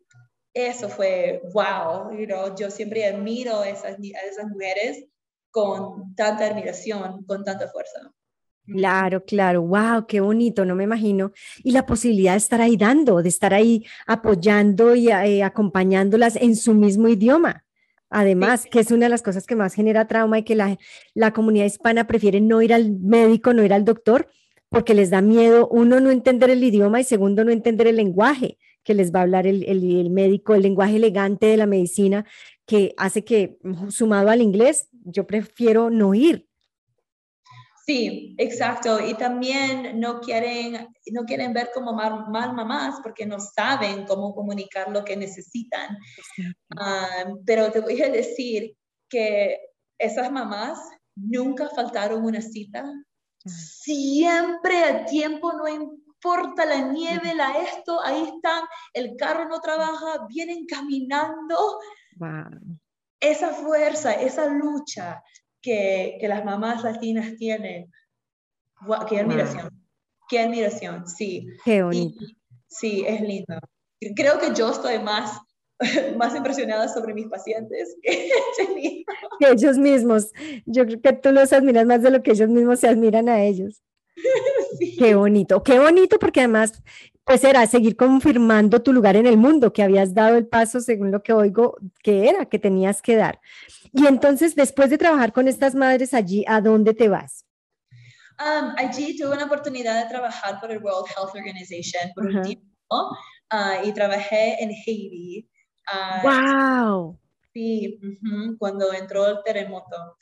eso 0.53 0.89
fue 0.89 1.41
wow. 1.53 2.09
yo 2.57 2.71
siempre 2.71 3.05
admiro 3.05 3.59
a 3.59 3.69
esas, 3.69 3.93
a 3.93 4.27
esas 4.29 4.47
mujeres 4.49 5.05
con 5.51 6.15
tanta 6.15 6.47
admiración, 6.47 7.23
con 7.25 7.43
tanta 7.43 7.69
fuerza. 7.69 8.11
Claro, 8.67 9.23
claro, 9.23 9.61
wow, 9.61 10.07
qué 10.07 10.21
bonito, 10.21 10.65
no 10.65 10.73
me 10.75 10.85
imagino. 10.85 11.31
Y 11.63 11.71
la 11.71 11.85
posibilidad 11.85 12.31
de 12.33 12.37
estar 12.39 12.61
ahí 12.61 12.77
dando, 12.77 13.21
de 13.21 13.29
estar 13.29 13.53
ahí 13.53 13.85
apoyando 14.07 14.95
y 14.95 15.09
eh, 15.09 15.43
acompañándolas 15.43 16.35
en 16.35 16.55
su 16.55 16.73
mismo 16.73 17.07
idioma. 17.07 17.63
Además, 18.09 18.65
que 18.69 18.79
es 18.79 18.89
una 18.91 19.05
de 19.05 19.09
las 19.09 19.21
cosas 19.21 19.45
que 19.45 19.55
más 19.55 19.75
genera 19.75 20.07
trauma 20.07 20.39
y 20.39 20.43
que 20.43 20.55
la, 20.55 20.77
la 21.13 21.31
comunidad 21.31 21.65
hispana 21.65 22.07
prefiere 22.07 22.41
no 22.41 22.61
ir 22.61 22.73
al 22.73 22.91
médico, 22.91 23.53
no 23.53 23.63
ir 23.63 23.71
al 23.73 23.85
doctor, 23.85 24.27
porque 24.69 24.95
les 24.95 25.11
da 25.11 25.21
miedo, 25.21 25.67
uno, 25.69 25.99
no 25.99 26.09
entender 26.09 26.49
el 26.49 26.63
idioma 26.63 26.99
y 26.99 27.03
segundo, 27.03 27.43
no 27.45 27.51
entender 27.51 27.87
el 27.87 27.97
lenguaje 27.97 28.57
que 28.83 28.95
les 28.95 29.13
va 29.13 29.19
a 29.19 29.23
hablar 29.23 29.45
el, 29.47 29.63
el, 29.63 29.99
el 29.99 30.09
médico, 30.09 30.55
el 30.55 30.63
lenguaje 30.63 30.95
elegante 30.95 31.45
de 31.47 31.57
la 31.57 31.65
medicina, 31.67 32.25
que 32.65 32.93
hace 32.97 33.23
que, 33.23 33.57
sumado 33.89 34.29
al 34.29 34.41
inglés, 34.41 34.89
yo 35.03 35.27
prefiero 35.27 35.89
no 35.91 36.13
ir 36.15 36.47
Sí, 37.85 38.33
exacto. 38.39 38.99
Y 38.99 39.13
también 39.13 39.99
no 39.99 40.19
quieren, 40.19 40.87
no 41.11 41.23
quieren 41.23 41.53
ver 41.53 41.69
como 41.71 41.93
mal, 41.93 42.53
mamás 42.53 42.99
porque 43.03 43.27
no 43.27 43.39
saben 43.39 44.05
cómo 44.05 44.33
comunicar 44.33 44.89
lo 44.89 45.05
que 45.05 45.15
necesitan. 45.15 45.95
Ah, 46.77 47.25
pero 47.45 47.71
te 47.71 47.81
voy 47.81 48.01
a 48.01 48.09
decir 48.09 48.75
que 49.07 49.59
esas 49.99 50.31
mamás 50.31 50.79
nunca 51.15 51.69
faltaron 51.69 52.25
una 52.25 52.41
cita. 52.41 52.83
Siempre 53.45 54.83
a 54.83 55.05
tiempo, 55.05 55.53
no 55.53 55.67
importa 55.67 56.65
la 56.65 56.91
nieve, 56.91 57.35
la 57.35 57.51
esto, 57.59 58.03
ahí 58.03 58.23
están, 58.23 58.63
el 58.93 59.15
carro 59.15 59.47
no 59.47 59.59
trabaja, 59.59 60.25
vienen 60.27 60.65
caminando. 60.65 61.79
Esa 63.19 63.51
fuerza, 63.51 64.13
esa 64.13 64.47
lucha, 64.47 65.21
que, 65.65 66.17
que 66.21 66.27
las 66.27 66.45
mamás 66.45 66.83
latinas 66.83 67.35
tienen. 67.37 67.91
qué 69.09 69.19
admiración, 69.19 69.69
qué 70.29 70.39
admiración, 70.39 71.07
sí. 71.07 71.47
Qué 71.65 71.81
bonito. 71.81 72.23
sí, 72.67 73.03
es 73.07 73.19
lindo. 73.21 73.57
Creo 74.15 74.37
que 74.37 74.53
yo 74.53 74.69
estoy 74.69 74.99
más, 74.99 75.41
más 76.17 76.35
impresionada 76.35 76.87
sobre 76.87 77.15
mis 77.15 77.27
pacientes 77.27 77.97
que, 78.03 78.29
que 79.39 79.51
ellos 79.51 79.79
mismos. 79.79 80.31
Yo 80.67 80.85
creo 80.85 81.01
que 81.01 81.13
tú 81.13 81.31
los 81.31 81.51
admiras 81.51 81.87
más 81.87 82.03
de 82.03 82.11
lo 82.11 82.21
que 82.21 82.31
ellos 82.31 82.49
mismos 82.49 82.79
se 82.79 82.87
admiran 82.87 83.27
a 83.27 83.43
ellos. 83.43 83.81
Sí. 84.77 84.97
Qué 84.97 85.15
bonito, 85.15 85.63
qué 85.63 85.79
bonito 85.79 86.19
porque 86.19 86.41
además 86.41 86.83
pues 87.25 87.43
era 87.43 87.65
seguir 87.65 87.95
confirmando 87.95 88.83
tu 88.83 88.93
lugar 88.93 89.15
en 89.15 89.25
el 89.25 89.35
mundo, 89.35 89.73
que 89.73 89.81
habías 89.81 90.13
dado 90.13 90.37
el 90.37 90.47
paso 90.47 90.79
según 90.79 91.11
lo 91.11 91.23
que 91.23 91.33
oigo 91.33 91.77
que 92.03 92.29
era, 92.29 92.45
que 92.45 92.59
tenías 92.59 93.01
que 93.01 93.15
dar. 93.15 93.41
Y 93.91 94.05
entonces, 94.05 94.55
después 94.55 94.91
de 94.91 94.99
trabajar 94.99 95.33
con 95.33 95.47
estas 95.47 95.73
madres 95.73 96.13
allí, 96.13 96.45
¿a 96.47 96.61
dónde 96.61 96.93
te 96.93 97.09
vas? 97.09 97.45
Um, 98.39 98.73
allí 98.77 99.17
tuve 99.17 99.33
una 99.33 99.45
oportunidad 99.45 100.03
de 100.03 100.09
trabajar 100.09 100.59
por 100.59 100.69
el 100.71 100.83
World 100.83 101.07
Health 101.09 101.33
Organization 101.33 102.11
por 102.13 102.25
un 102.27 102.41
tiempo 102.43 103.17
uh, 103.51 103.87
y 103.87 103.91
trabajé 103.93 104.61
en 104.61 104.69
Haiti. 104.69 105.49
¡Wow! 106.21 107.09
Uh, 107.09 107.17
sí, 107.53 107.99
cuando 108.59 108.93
entró 108.93 109.25
el 109.27 109.37
terremoto. 109.43 110.17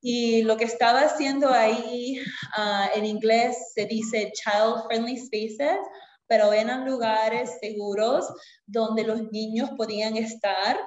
Y 0.00 0.42
lo 0.42 0.56
que 0.56 0.64
estaba 0.64 1.00
haciendo 1.00 1.48
ahí, 1.48 2.20
uh, 2.56 2.96
en 2.96 3.04
inglés 3.06 3.56
se 3.74 3.86
dice 3.86 4.30
child 4.34 4.84
friendly 4.86 5.16
spaces, 5.16 5.78
pero 6.28 6.52
eran 6.52 6.86
lugares 6.88 7.58
seguros 7.60 8.26
donde 8.66 9.02
los 9.02 9.32
niños 9.32 9.70
podían 9.76 10.16
estar 10.16 10.78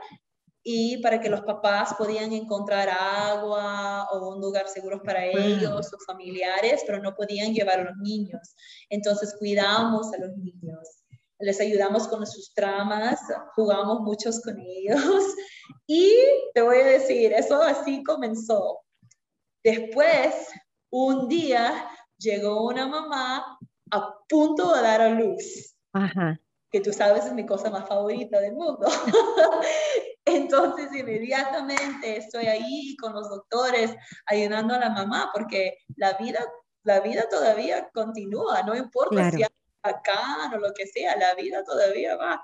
y 0.63 1.01
para 1.01 1.19
que 1.19 1.29
los 1.29 1.41
papás 1.41 1.95
podían 1.95 2.31
encontrar 2.33 2.87
agua 2.89 4.07
o 4.11 4.35
un 4.35 4.41
lugar 4.41 4.67
seguro 4.67 5.01
para 5.01 5.25
ellos, 5.25 5.89
sus 5.89 6.05
familiares, 6.05 6.83
pero 6.85 7.01
no 7.01 7.15
podían 7.15 7.53
llevar 7.53 7.79
a 7.79 7.83
los 7.85 7.97
niños. 7.97 8.55
Entonces 8.89 9.35
cuidamos 9.39 10.13
a 10.13 10.19
los 10.19 10.37
niños, 10.37 11.03
les 11.39 11.59
ayudamos 11.59 12.07
con 12.07 12.25
sus 12.27 12.53
tramas, 12.53 13.19
jugamos 13.55 14.01
muchos 14.01 14.39
con 14.41 14.59
ellos 14.59 15.01
y 15.87 16.11
te 16.53 16.61
voy 16.61 16.77
a 16.77 16.85
decir, 16.85 17.33
eso 17.33 17.61
así 17.63 18.03
comenzó. 18.03 18.79
Después, 19.63 20.47
un 20.91 21.27
día 21.27 21.89
llegó 22.17 22.67
una 22.67 22.85
mamá 22.85 23.57
a 23.91 24.15
punto 24.27 24.73
de 24.73 24.81
dar 24.81 25.01
a 25.01 25.09
luz. 25.09 25.75
Ajá 25.93 26.39
que 26.71 26.79
tú 26.79 26.93
sabes 26.93 27.25
es 27.25 27.33
mi 27.33 27.45
cosa 27.45 27.69
más 27.69 27.87
favorita 27.87 28.39
del 28.39 28.53
mundo. 28.53 28.87
Entonces, 30.25 30.89
inmediatamente 30.95 32.17
estoy 32.17 32.45
ahí 32.45 32.95
con 32.97 33.13
los 33.13 33.29
doctores 33.29 33.93
ayudando 34.25 34.73
a 34.75 34.79
la 34.79 34.89
mamá 34.89 35.29
porque 35.33 35.77
la 35.97 36.13
vida, 36.13 36.39
la 36.83 37.01
vida 37.01 37.27
todavía 37.29 37.89
continúa, 37.93 38.63
no 38.63 38.75
importa 38.75 39.31
si 39.31 39.43
acá 39.83 40.51
o 40.53 40.57
lo 40.57 40.73
que 40.73 40.87
sea, 40.87 41.17
la 41.17 41.35
vida 41.35 41.63
todavía 41.65 42.15
va. 42.15 42.41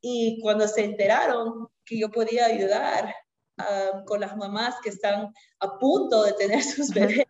Y 0.00 0.40
cuando 0.42 0.66
se 0.66 0.84
enteraron 0.84 1.68
que 1.84 1.98
yo 1.98 2.10
podía 2.10 2.46
ayudar 2.46 3.14
ah, 3.58 4.02
con 4.04 4.20
las 4.20 4.36
mamás 4.36 4.74
que 4.82 4.88
están 4.88 5.32
a 5.60 5.78
punto 5.78 6.24
de 6.24 6.32
tener 6.32 6.62
sus 6.62 6.88
bebés, 6.90 7.26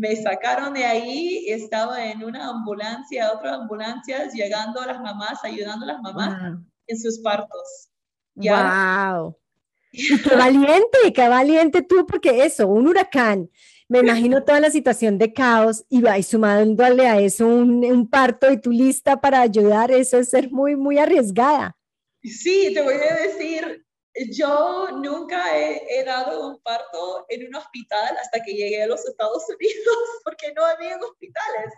me 0.00 0.16
sacaron 0.16 0.72
de 0.72 0.82
ahí 0.82 1.44
estaba 1.48 2.06
en 2.06 2.24
una 2.24 2.48
ambulancia, 2.48 3.32
otras 3.34 3.60
ambulancias, 3.60 4.32
llegando 4.32 4.80
a 4.80 4.86
las 4.86 5.00
mamás, 5.00 5.44
ayudando 5.44 5.84
a 5.84 5.88
las 5.92 6.00
mamás 6.00 6.58
en 6.86 6.98
sus 6.98 7.18
partos. 7.18 7.90
¡Wow! 8.34 9.36
qué 9.92 10.36
valiente, 10.36 11.12
qué 11.14 11.28
valiente 11.28 11.82
tú, 11.82 12.06
porque 12.06 12.46
eso, 12.46 12.66
un 12.66 12.86
huracán, 12.86 13.50
me 13.88 13.98
imagino 13.98 14.42
toda 14.42 14.60
la 14.60 14.70
situación 14.70 15.18
de 15.18 15.34
caos 15.34 15.84
y, 15.90 16.02
y 16.08 16.22
sumándole 16.22 17.06
a 17.06 17.20
eso 17.20 17.46
un, 17.46 17.84
un, 17.84 18.08
parto 18.08 18.50
y 18.50 18.58
tú 18.58 18.70
lista 18.70 19.20
para 19.20 19.42
ayudar, 19.42 19.90
eso 19.90 20.16
es 20.16 20.30
ser 20.30 20.50
muy, 20.50 20.76
muy 20.76 20.96
arriesgada. 20.96 21.76
Sí, 22.22 22.70
te 22.72 22.80
voy 22.80 22.94
a 22.94 23.16
decir, 23.16 23.84
yo 24.32 24.88
nunca 25.02 25.56
he, 25.56 26.04
dado 26.04 26.48
un 26.48 26.60
parto 26.62 27.26
en 27.28 27.46
un 27.46 27.54
hospital 27.54 28.16
hasta 28.20 28.42
que 28.42 28.52
llegué 28.52 28.82
a 28.82 28.86
los 28.86 29.06
Estados 29.06 29.44
Unidos, 29.48 29.96
porque 30.24 30.52
no 30.54 30.64
había 30.64 30.96
hospitales. 30.96 31.72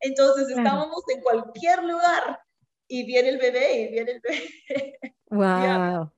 Entonces 0.00 0.48
estábamos 0.48 1.02
en 1.14 1.20
cualquier 1.20 1.84
lugar 1.84 2.40
y 2.88 3.04
viene 3.04 3.30
el 3.30 3.38
bebé 3.38 3.80
y 3.82 3.88
viene 3.88 4.12
el 4.12 4.20
bebé. 4.20 4.98
Wow. 5.28 6.12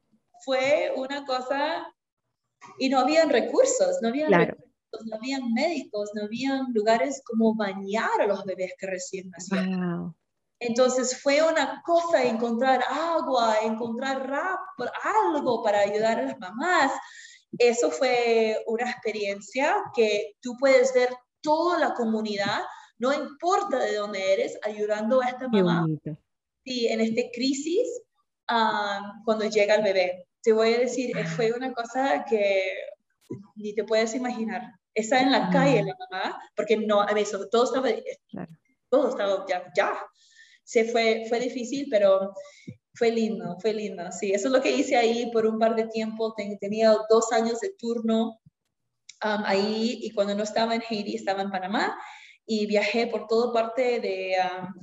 Fue 0.45 0.93
una 0.95 1.25
cosa 1.25 1.91
y 2.79 2.91
no 2.91 3.01
habían 3.01 3.31
recursos, 3.31 4.01
no 4.03 4.09
habían 4.09 4.31
recursos, 4.31 5.07
no 5.07 5.17
habían 5.17 5.55
médicos, 5.55 6.11
no 6.15 6.25
habían 6.25 6.67
lugares 6.75 7.23
como 7.25 7.55
bañar 7.55 8.21
a 8.21 8.27
los 8.27 8.45
bebés 8.45 8.75
que 8.79 8.87
recién 8.87 9.31
nacían. 9.31 9.81
Wow. 9.81 10.18
Entonces 10.61 11.21
fue 11.23 11.41
una 11.41 11.83
cosa 11.85 12.25
encontrar 12.25 12.83
agua, 12.91 13.59
encontrar 13.63 14.29
rap, 14.29 14.59
algo 15.03 15.63
para 15.63 15.81
ayudar 15.81 16.19
a 16.19 16.23
las 16.23 16.39
mamás. 16.39 16.93
Eso 17.59 17.91
fue 17.91 18.61
una 18.67 18.91
experiencia 18.91 19.77
que 19.95 20.37
tú 20.41 20.57
puedes 20.59 20.93
ver 20.95 21.11
toda 21.41 21.79
la 21.79 21.95
comunidad, 21.95 22.63
no 22.99 23.13
importa 23.13 23.79
de 23.79 23.95
dónde 23.95 24.33
eres, 24.35 24.59
ayudando 24.63 25.21
a 25.21 25.29
esta 25.29 25.49
mamá. 25.49 25.87
Sí, 26.65 26.89
en 26.89 27.01
esta 27.01 27.23
crisis, 27.33 28.03
cuando 29.25 29.45
llega 29.45 29.77
el 29.77 29.85
bebé. 29.85 30.27
Te 30.43 30.53
voy 30.53 30.75
a 30.75 30.79
decir, 30.79 31.17
fue 31.27 31.53
una 31.53 31.73
cosa 31.73 32.25
que 32.25 32.73
ni 33.55 33.75
te 33.75 33.85
puedes 33.85 34.15
imaginar. 34.15 34.63
Está 34.95 35.21
en 35.21 35.31
la 35.31 35.51
calle 35.51 35.85
la 35.85 35.95
mamá, 36.11 36.43
porque 36.57 36.77
no, 36.77 37.01
a 37.01 37.13
veces 37.13 37.39
todo 37.51 37.65
estaba, 37.65 37.89
todo 38.89 39.11
estaba 39.11 39.47
ya, 39.47 39.65
ya 39.77 39.97
se 40.69 40.85
fue, 40.85 41.25
fue 41.31 41.41
difícil, 41.41 41.87
pero 41.91 42.35
fue 42.93 43.11
lindo, 43.11 43.57
fue 43.59 43.73
lindo. 43.73 44.13
Sí, 44.13 44.33
eso 44.33 44.49
es 44.49 44.53
lo 44.53 44.61
que 44.61 44.71
hice 44.71 44.99
ahí 44.99 45.31
por 45.33 45.47
un 45.47 45.59
par 45.59 45.75
de 45.75 45.87
tiempo. 45.87 46.35
tenía 46.61 46.95
dos 47.09 47.33
años 47.33 47.59
de 47.61 47.71
turno 47.79 48.39
um, 49.25 49.43
ahí 49.47 49.99
y 50.03 50.11
cuando 50.11 50.35
no 50.35 50.43
estaba 50.43 50.75
en 50.75 50.83
Haití 50.83 51.15
estaba 51.15 51.41
en 51.41 51.51
Panamá 51.51 51.99
y 52.45 52.67
viajé 52.67 53.07
por 53.07 53.27
toda 53.29 53.51
parte 53.51 53.99
de, 54.01 54.37
um, 54.45 54.75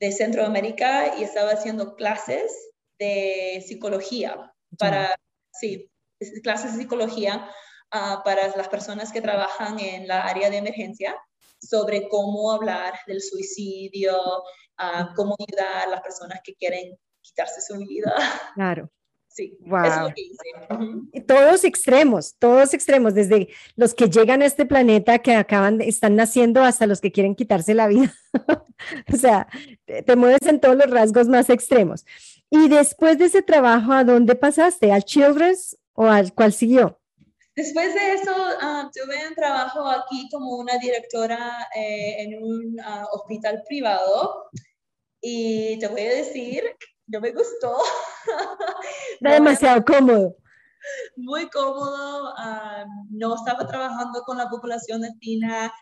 de 0.00 0.10
Centroamérica 0.10 1.18
y 1.18 1.24
estaba 1.24 1.50
haciendo 1.50 1.96
clases 1.96 2.50
de 2.98 3.62
psicología 3.66 4.54
para, 4.78 5.14
sí, 5.52 5.90
clases 6.42 6.72
de 6.72 6.78
psicología 6.78 7.46
uh, 7.92 8.24
para 8.24 8.56
las 8.56 8.68
personas 8.68 9.12
que 9.12 9.20
trabajan 9.20 9.78
en 9.80 10.08
la 10.08 10.22
área 10.22 10.48
de 10.48 10.56
emergencia 10.56 11.14
sobre 11.68 12.08
cómo 12.08 12.52
hablar 12.52 12.94
del 13.06 13.20
suicidio, 13.20 14.16
cómo 15.14 15.36
ayudar 15.38 15.88
a 15.88 15.90
las 15.90 16.00
personas 16.00 16.40
que 16.44 16.54
quieren 16.54 16.96
quitarse 17.20 17.60
su 17.60 17.76
vida. 17.78 18.14
Claro. 18.54 18.90
Sí, 19.36 19.54
wow. 19.60 19.84
eso 19.84 19.94
es 19.96 20.00
lo 20.00 20.14
que 20.14 20.22
hice. 20.22 21.26
Todos 21.26 21.64
extremos, 21.64 22.36
todos 22.38 22.72
extremos, 22.72 23.12
desde 23.12 23.48
los 23.74 23.92
que 23.92 24.08
llegan 24.08 24.40
a 24.40 24.46
este 24.46 24.64
planeta 24.64 25.18
que 25.18 25.34
acaban, 25.34 25.82
están 25.82 26.16
naciendo 26.16 26.62
hasta 26.62 26.86
los 26.86 27.02
que 27.02 27.12
quieren 27.12 27.34
quitarse 27.34 27.74
la 27.74 27.86
vida. 27.86 28.14
o 29.12 29.16
sea, 29.18 29.46
te, 29.84 30.16
mueves 30.16 30.40
en 30.46 30.58
todos 30.58 30.76
los 30.76 30.90
rasgos 30.90 31.28
más 31.28 31.50
extremos. 31.50 32.06
Y 32.48 32.68
después 32.68 33.18
de 33.18 33.26
ese 33.26 33.42
trabajo, 33.42 33.92
¿a 33.92 34.04
dónde 34.04 34.36
pasaste? 34.36 34.90
¿Al 34.90 35.04
Children's 35.04 35.76
o 35.92 36.06
al 36.06 36.32
cuál 36.32 36.54
siguió? 36.54 36.98
Después 37.56 37.94
de 37.94 38.12
eso, 38.12 38.32
ah, 38.60 38.90
tuve 38.92 39.28
un 39.28 39.34
trabajo 39.34 39.88
aquí 39.88 40.28
como 40.30 40.58
una 40.58 40.76
directora 40.76 41.66
eh, 41.74 42.16
en 42.18 42.42
un 42.42 42.76
ah, 42.84 43.06
hospital 43.12 43.62
privado 43.66 44.50
y 45.22 45.78
te 45.78 45.88
voy 45.88 46.02
a 46.02 46.16
decir, 46.16 46.62
no 47.06 47.20
me 47.20 47.32
gustó. 47.32 47.78
demasiado 49.20 49.82
cómodo. 49.86 50.36
Muy 51.16 51.48
cómodo. 51.48 52.34
Ah, 52.36 52.84
no 53.08 53.34
estaba 53.34 53.66
trabajando 53.66 54.20
con 54.26 54.36
la 54.36 54.50
población 54.50 55.00
latina. 55.00 55.72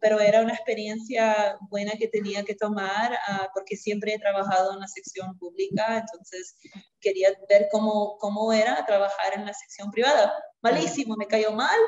Pero 0.00 0.20
era 0.20 0.42
una 0.42 0.54
experiencia 0.54 1.58
buena 1.70 1.92
que 1.92 2.08
tenía 2.08 2.44
que 2.44 2.54
tomar 2.54 3.18
ah, 3.26 3.48
porque 3.52 3.76
siempre 3.76 4.14
he 4.14 4.18
trabajado 4.18 4.72
en 4.72 4.80
la 4.80 4.88
sección 4.88 5.36
pública, 5.38 5.98
entonces 5.98 6.56
quería 7.00 7.30
ver 7.48 7.68
cómo, 7.70 8.16
cómo 8.18 8.52
era 8.52 8.84
trabajar 8.86 9.34
en 9.34 9.44
la 9.44 9.54
sección 9.54 9.90
privada. 9.90 10.32
Malísimo, 10.60 11.16
me 11.16 11.26
cayó 11.26 11.52
mal. 11.52 11.78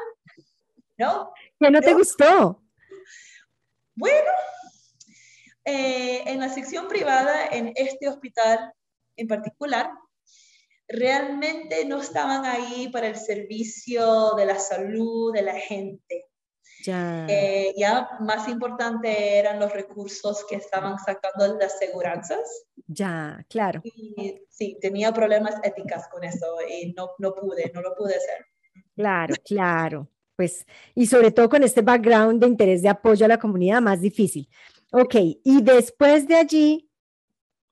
¿No? 0.98 1.32
¿Qué 1.58 1.70
no 1.70 1.80
te 1.80 1.94
gustó? 1.94 2.62
Bueno, 3.94 4.30
eh, 5.64 6.22
en 6.26 6.40
la 6.40 6.48
sección 6.48 6.88
privada, 6.88 7.46
en 7.46 7.72
este 7.74 8.08
hospital 8.08 8.72
en 9.16 9.28
particular, 9.28 9.90
realmente 10.88 11.84
no 11.84 12.00
estaban 12.00 12.44
ahí 12.44 12.88
para 12.88 13.06
el 13.06 13.16
servicio 13.16 14.32
de 14.36 14.46
la 14.46 14.58
salud 14.58 15.32
de 15.32 15.42
la 15.42 15.54
gente. 15.54 16.29
Ya. 16.84 17.26
Eh, 17.28 17.74
ya 17.76 18.10
más 18.20 18.48
importante 18.48 19.38
eran 19.38 19.60
los 19.60 19.72
recursos 19.72 20.44
que 20.48 20.56
estaban 20.56 20.98
sacando 20.98 21.58
las 21.58 21.74
aseguranzas. 21.74 22.66
Ya, 22.86 23.44
claro. 23.48 23.80
Y 23.84 24.42
sí, 24.48 24.78
tenía 24.80 25.12
problemas 25.12 25.56
éticas 25.62 26.08
con 26.08 26.24
eso 26.24 26.46
y 26.68 26.92
no, 26.92 27.10
no 27.18 27.34
pude, 27.34 27.70
no 27.74 27.82
lo 27.82 27.94
pude 27.94 28.14
hacer. 28.16 28.46
Claro, 28.96 29.34
claro. 29.44 30.08
Pues, 30.36 30.66
y 30.94 31.06
sobre 31.06 31.30
todo 31.30 31.48
con 31.50 31.62
este 31.62 31.82
background 31.82 32.40
de 32.40 32.46
interés 32.46 32.82
de 32.82 32.88
apoyo 32.88 33.26
a 33.26 33.28
la 33.28 33.38
comunidad, 33.38 33.82
más 33.82 34.00
difícil. 34.00 34.48
Ok, 34.90 35.14
y 35.44 35.62
después 35.62 36.26
de 36.26 36.36
allí... 36.36 36.90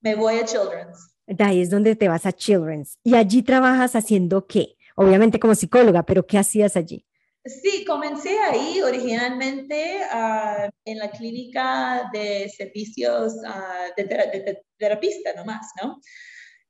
Me 0.01 0.15
voy 0.15 0.37
a 0.39 0.45
Children's. 0.45 1.15
De 1.27 1.43
ahí 1.45 1.63
es 1.63 1.71
donde 1.71 1.97
te 1.97 2.09
vas 2.09 2.27
a 2.27 2.33
Children's. 2.33 2.99
¿Y 3.03 3.15
allí 3.15 3.43
trabajas 3.43 3.97
haciendo 3.97 4.47
qué? 4.47 4.77
Obviamente 4.97 5.41
como 5.41 5.55
psicóloga, 5.55 6.03
pero 6.05 6.27
¿qué 6.27 6.39
hacías 6.39 6.77
allí? 6.77 7.08
Sí, 7.49 7.85
comencé 7.85 8.39
ahí 8.41 8.81
originalmente 8.83 10.01
uh, 10.13 10.71
en 10.85 10.99
la 10.99 11.11
clínica 11.11 12.11
de 12.13 12.49
servicios 12.49 13.35
uh, 13.35 13.93
de, 13.97 14.05
de, 14.05 14.63
terapista 14.77 15.33
nomás, 15.35 15.67
¿no? 15.83 15.99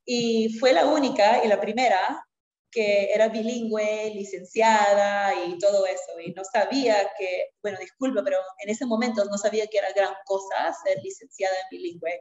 Y 0.04 0.56
fue 0.58 0.72
la 0.72 0.86
única 0.86 1.44
y 1.44 1.48
la 1.48 1.60
primera 1.60 2.24
que 2.70 3.12
era 3.12 3.28
bilingüe, 3.28 4.12
licenciada 4.14 5.32
y 5.46 5.58
todo 5.58 5.86
eso. 5.86 6.20
Y 6.24 6.32
no 6.32 6.42
sabía 6.44 6.96
que, 7.18 7.50
bueno, 7.62 7.78
disculpa, 7.80 8.22
pero 8.22 8.36
en 8.62 8.70
ese 8.70 8.86
momento 8.86 9.24
no 9.24 9.38
sabía 9.38 9.66
que 9.66 9.78
era 9.78 9.92
gran 9.92 10.14
cosa 10.24 10.74
ser 10.84 10.98
licenciada 11.02 11.54
en 11.54 11.78
bilingüe. 11.78 12.20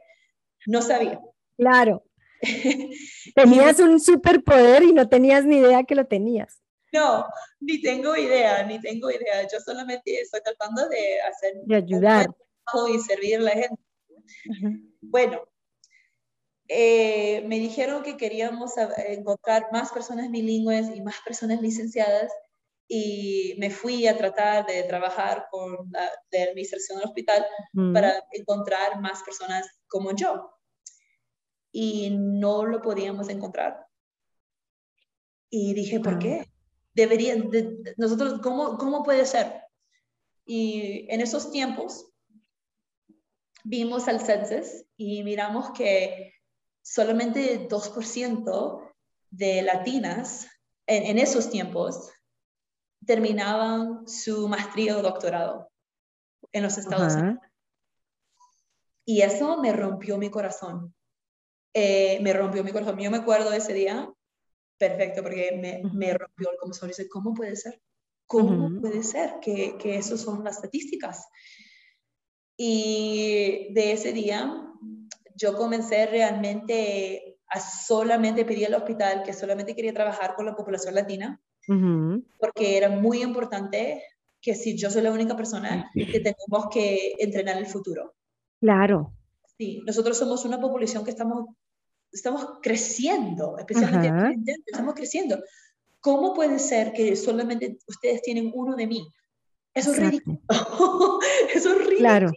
No 0.66 0.82
sabía. 0.82 1.20
Claro. 1.56 2.04
tenías 3.34 3.80
un 3.80 4.00
superpoder 4.00 4.82
y 4.84 4.92
no 4.92 5.08
tenías 5.08 5.44
ni 5.44 5.56
idea 5.56 5.84
que 5.84 5.94
lo 5.94 6.06
tenías. 6.06 6.62
No, 6.92 7.26
ni 7.60 7.80
tengo 7.82 8.16
idea, 8.16 8.62
ni 8.64 8.80
tengo 8.80 9.10
idea. 9.10 9.42
Yo 9.50 9.60
solamente 9.60 10.20
estoy 10.20 10.40
tratando 10.42 10.88
de 10.88 11.20
hacer... 11.20 11.54
De 11.64 11.76
ayudar. 11.76 12.26
Y 12.92 12.98
servir 12.98 13.36
a 13.36 13.40
la 13.40 13.50
gente. 13.50 13.82
Bueno, 15.00 15.42
eh, 16.68 17.42
me 17.46 17.58
dijeron 17.58 18.02
que 18.02 18.16
queríamos 18.18 18.72
encontrar 18.76 19.68
más 19.72 19.90
personas 19.90 20.30
bilingües 20.30 20.94
y 20.94 21.00
más 21.00 21.16
personas 21.24 21.62
licenciadas 21.62 22.30
y 22.86 23.54
me 23.58 23.70
fui 23.70 24.06
a 24.06 24.16
tratar 24.16 24.66
de 24.66 24.82
trabajar 24.82 25.46
con 25.50 25.90
la, 25.90 26.10
administración 26.42 26.98
del 26.98 27.08
hospital 27.08 27.46
para 27.92 28.24
encontrar 28.32 29.00
más 29.00 29.22
personas 29.22 29.66
como 29.86 30.14
yo. 30.14 30.50
Y 31.70 32.10
no 32.18 32.64
lo 32.64 32.80
podíamos 32.80 33.28
encontrar. 33.28 33.86
Y 35.50 35.74
dije, 35.74 36.00
¿por 36.00 36.14
ah. 36.14 36.18
Qué? 36.98 37.06
Deberían, 37.06 37.50
nosotros, 37.96 38.40
¿cómo, 38.42 38.76
¿cómo 38.76 39.02
puede 39.02 39.24
ser? 39.24 39.62
Y 40.46 41.06
en 41.10 41.20
esos 41.20 41.50
tiempos 41.50 42.10
vimos 43.64 44.08
al 44.08 44.20
census 44.20 44.84
y 44.96 45.22
miramos 45.22 45.70
que 45.72 46.34
solamente 46.82 47.68
2% 47.68 48.94
de 49.30 49.62
latinas 49.62 50.48
en, 50.86 51.18
esos 51.18 51.50
tiempos 51.50 52.10
terminaban 53.04 54.08
su 54.08 54.48
maestría 54.48 54.96
o 54.96 55.02
doctorado 55.02 55.70
en 56.52 56.62
los 56.62 56.78
Estados 56.78 57.14
Unidos. 57.14 57.40
Y 59.04 59.20
eso 59.20 59.60
me 59.60 59.72
rompió 59.72 60.16
mi 60.16 60.30
corazón. 60.30 60.94
Eh, 61.74 62.20
me 62.22 62.32
rompió 62.32 62.64
mi 62.64 62.72
corazón. 62.72 62.98
Yo 62.98 63.10
me 63.10 63.18
acuerdo 63.18 63.50
de 63.50 63.58
ese 63.58 63.74
día, 63.74 64.10
perfecto, 64.78 65.22
porque 65.22 65.50
me, 65.60 65.82
me 65.92 66.14
rompió 66.14 66.50
el 66.50 66.56
corazón. 66.58 66.88
Dice, 66.88 67.08
¿cómo 67.08 67.34
puede 67.34 67.56
ser? 67.56 67.80
¿Cómo 68.26 68.80
puede 68.80 69.02
ser 69.02 69.40
que, 69.40 69.76
que 69.78 69.96
eso 69.96 70.18
son 70.18 70.44
las 70.44 70.56
estadísticas? 70.56 71.26
Y 72.56 73.72
de 73.72 73.92
ese 73.92 74.12
día 74.12 74.52
yo 75.34 75.56
comencé 75.56 76.06
realmente 76.06 77.38
a 77.48 77.60
solamente 77.60 78.44
pedir 78.44 78.66
al 78.66 78.74
hospital 78.74 79.22
que 79.22 79.32
solamente 79.32 79.74
quería 79.74 79.94
trabajar 79.94 80.34
con 80.34 80.44
la 80.44 80.54
población 80.54 80.94
latina, 80.94 81.40
porque 82.38 82.76
era 82.76 82.90
muy 82.90 83.22
importante 83.22 84.02
que 84.40 84.54
si 84.54 84.76
yo 84.76 84.90
soy 84.90 85.02
la 85.02 85.12
única 85.12 85.36
persona 85.36 85.90
que 85.94 86.20
tenemos 86.20 86.68
que 86.70 87.14
entrenar 87.18 87.56
el 87.58 87.66
futuro. 87.66 88.14
Claro. 88.60 89.12
Sí, 89.56 89.82
nosotros 89.86 90.18
somos 90.18 90.44
una 90.44 90.60
población 90.60 91.04
que 91.04 91.10
estamos 91.10 91.46
estamos 92.12 92.46
creciendo, 92.62 93.56
especialmente 93.58 94.54
estamos 94.66 94.94
creciendo. 94.94 95.38
¿Cómo 96.00 96.34
puede 96.34 96.58
ser 96.58 96.92
que 96.92 97.16
solamente 97.16 97.78
ustedes 97.86 98.22
tienen 98.22 98.52
uno 98.54 98.76
de 98.76 98.86
mí? 98.86 99.08
Eso 99.74 99.92
es 99.92 99.98
ridículo. 99.98 100.40
eso 101.54 101.70
es 101.70 101.78
ridículo. 101.78 101.98
Claro. 101.98 102.30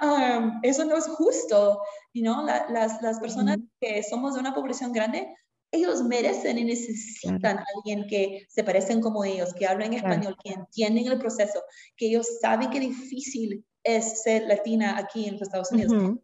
Um, 0.00 0.60
eso 0.62 0.84
no 0.84 0.96
es 0.96 1.06
justo. 1.06 1.80
You 2.12 2.22
know? 2.22 2.44
las, 2.44 3.02
las, 3.02 3.20
personas 3.20 3.58
que 3.80 4.02
somos 4.02 4.34
de 4.34 4.40
una 4.40 4.54
población 4.54 4.92
grande, 4.92 5.34
ellos 5.70 6.02
merecen 6.02 6.58
y 6.58 6.64
necesitan 6.64 7.58
a 7.58 7.64
alguien 7.76 8.06
que 8.08 8.46
se 8.48 8.64
parecen 8.64 9.00
como 9.00 9.24
ellos, 9.24 9.52
que 9.54 9.66
hablen 9.66 9.92
español, 9.94 10.36
que 10.42 10.52
entienden 10.52 11.06
el 11.06 11.18
proceso, 11.18 11.62
que 11.96 12.06
ellos 12.06 12.26
saben 12.40 12.70
qué 12.70 12.80
difícil 12.80 13.64
es 13.82 14.22
ser 14.22 14.42
latina 14.42 14.98
aquí 14.98 15.26
en 15.26 15.34
los 15.34 15.42
Estados 15.42 15.72
Unidos. 15.72 16.18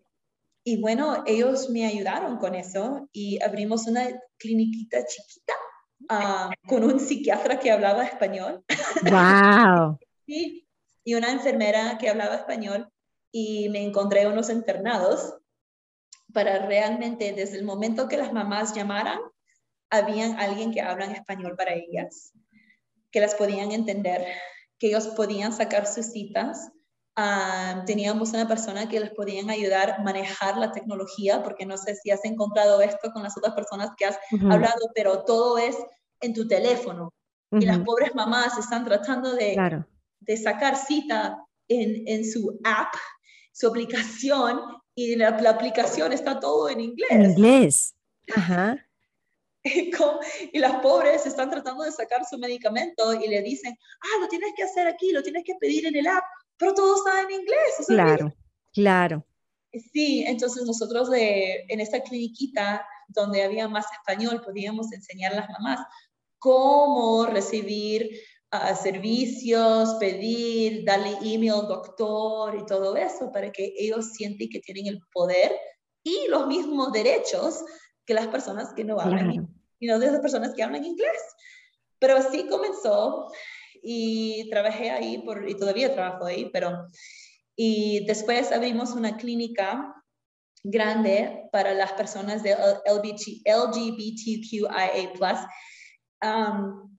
Y 0.64 0.80
bueno, 0.80 1.24
ellos 1.26 1.70
me 1.70 1.86
ayudaron 1.86 2.36
con 2.38 2.54
eso 2.54 3.08
y 3.12 3.42
abrimos 3.42 3.86
una 3.86 4.08
cliniquita 4.38 5.04
chiquita 5.04 5.54
ah, 6.08 6.50
con 6.68 6.84
un 6.84 7.00
psiquiatra 7.00 7.58
que 7.58 7.70
hablaba 7.70 8.04
español. 8.04 8.64
¡Wow! 9.02 9.98
sí, 10.26 10.66
y 11.04 11.14
una 11.14 11.32
enfermera 11.32 11.98
que 11.98 12.08
hablaba 12.08 12.36
español 12.36 12.88
y 13.32 13.68
me 13.70 13.82
encontré 13.82 14.26
unos 14.26 14.50
internados 14.50 15.34
para 16.32 16.66
realmente, 16.66 17.32
desde 17.32 17.58
el 17.58 17.64
momento 17.64 18.08
que 18.08 18.16
las 18.16 18.32
mamás 18.32 18.74
llamaran, 18.74 19.18
habían 19.90 20.38
alguien 20.40 20.72
que 20.72 20.80
habla 20.80 21.06
español 21.06 21.54
para 21.56 21.74
ellas, 21.74 22.32
que 23.10 23.20
las 23.20 23.34
podían 23.34 23.72
entender, 23.72 24.24
que 24.78 24.88
ellos 24.88 25.08
podían 25.08 25.52
sacar 25.52 25.86
sus 25.86 26.06
citas. 26.06 26.70
Ah, 27.14 27.82
teníamos 27.86 28.30
una 28.30 28.48
persona 28.48 28.88
que 28.88 28.98
les 28.98 29.10
podían 29.10 29.50
ayudar 29.50 29.90
a 29.90 30.02
manejar 30.02 30.56
la 30.56 30.72
tecnología, 30.72 31.42
porque 31.42 31.66
no 31.66 31.76
sé 31.76 31.94
si 31.94 32.10
has 32.10 32.24
encontrado 32.24 32.80
esto 32.80 33.10
con 33.12 33.22
las 33.22 33.36
otras 33.36 33.54
personas 33.54 33.90
que 33.98 34.06
has 34.06 34.18
hablado, 34.50 34.90
pero 34.94 35.24
todo 35.24 35.58
es 35.58 35.76
en 36.20 36.32
tu 36.32 36.48
teléfono. 36.48 37.12
Y 37.50 37.66
las 37.66 37.80
pobres 37.80 38.14
mamás 38.14 38.56
están 38.56 38.86
tratando 38.86 39.34
de, 39.34 39.84
de 40.20 40.36
sacar 40.38 40.74
cita 40.74 41.36
en, 41.68 42.08
en, 42.08 42.24
su 42.24 42.58
app, 42.64 42.94
su 43.52 43.68
aplicación, 43.68 44.58
y 44.94 45.16
la, 45.16 45.38
la, 45.38 45.50
aplicación 45.50 46.12
está 46.12 46.40
todo 46.40 46.70
en 46.70 46.80
inglés. 46.80 47.10
En 47.10 47.30
inglés. 47.30 47.94
Ajá. 48.36 48.76
y 49.64 50.58
las 50.58 50.76
pobres 50.76 51.26
están 51.26 51.50
tratando 51.50 51.84
de 51.84 51.92
sacar 51.92 52.24
su 52.24 52.38
medicamento 52.38 53.12
y 53.12 53.28
le 53.28 53.42
dicen, 53.42 53.76
ah, 54.00 54.20
lo 54.20 54.28
tienes 54.28 54.52
que 54.56 54.62
hacer 54.62 54.86
aquí, 54.86 55.12
lo 55.12 55.22
tienes 55.22 55.44
que 55.44 55.54
pedir 55.60 55.86
en 55.86 55.96
el 55.96 56.06
app, 56.06 56.24
pero 56.56 56.74
todo 56.74 56.96
está 56.96 57.22
en 57.22 57.40
inglés. 57.40 57.86
Claro, 57.86 58.34
claro. 58.72 59.26
Sí, 59.92 60.24
entonces 60.26 60.64
nosotros 60.64 61.10
de, 61.10 61.64
en 61.68 61.80
esta 61.80 62.02
cliniquita 62.02 62.86
donde 63.08 63.42
había 63.42 63.68
más 63.68 63.86
español 63.92 64.42
podíamos 64.44 64.92
enseñar 64.92 65.32
a 65.32 65.36
las 65.36 65.50
mamás 65.50 65.80
cómo 66.38 67.26
recibir 67.26 68.10
uh, 68.52 68.74
servicios, 68.74 69.94
pedir, 70.00 70.84
darle 70.84 71.16
email 71.22 71.52
al 71.52 71.68
doctor 71.68 72.56
y 72.58 72.66
todo 72.66 72.96
eso 72.96 73.30
para 73.32 73.50
que 73.50 73.72
ellos 73.78 74.10
sienten 74.12 74.48
que 74.48 74.60
tienen 74.60 74.88
el 74.88 75.00
poder 75.12 75.52
y 76.02 76.26
los 76.28 76.46
mismos 76.48 76.92
derechos 76.92 77.64
que 78.04 78.14
las 78.14 78.26
personas 78.26 78.72
que 78.74 78.84
no 78.84 78.98
hablan, 79.00 79.48
y 79.78 79.86
no 79.86 79.98
de 79.98 80.10
las 80.10 80.20
personas 80.20 80.52
que 80.54 80.62
hablan 80.62 80.84
inglés. 80.84 81.22
Pero 81.98 82.16
así 82.16 82.46
comenzó 82.48 83.30
y 83.82 84.48
trabajé 84.50 84.90
ahí 84.90 85.18
por, 85.18 85.48
y 85.48 85.56
todavía 85.56 85.94
trabajo 85.94 86.24
ahí, 86.24 86.48
pero 86.52 86.86
y 87.56 88.06
después 88.06 88.50
abrimos 88.52 88.92
una 88.92 89.16
clínica 89.16 89.94
grande 90.64 91.48
para 91.52 91.74
las 91.74 91.92
personas 91.92 92.42
de 92.42 92.52
LGBTQIA+, 93.54 94.70
um, 96.22 96.96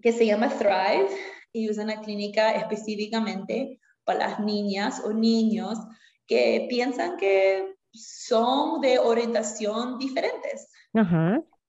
que 0.00 0.12
se 0.12 0.26
llama 0.26 0.50
Thrive, 0.50 1.08
y 1.52 1.68
es 1.68 1.78
una 1.78 2.00
clínica 2.02 2.52
específicamente 2.52 3.80
para 4.04 4.28
las 4.28 4.40
niñas 4.40 5.00
o 5.04 5.12
niños 5.12 5.78
que 6.26 6.66
piensan 6.68 7.16
que 7.16 7.74
son 7.92 8.80
de 8.80 8.98
orientación 8.98 9.98
diferentes. 9.98 10.70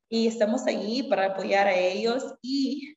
Y 0.10 0.28
estamos 0.28 0.68
allí 0.68 1.04
para 1.04 1.28
apoyar 1.28 1.68
a 1.68 1.78
ellos 1.78 2.36
y 2.42 2.97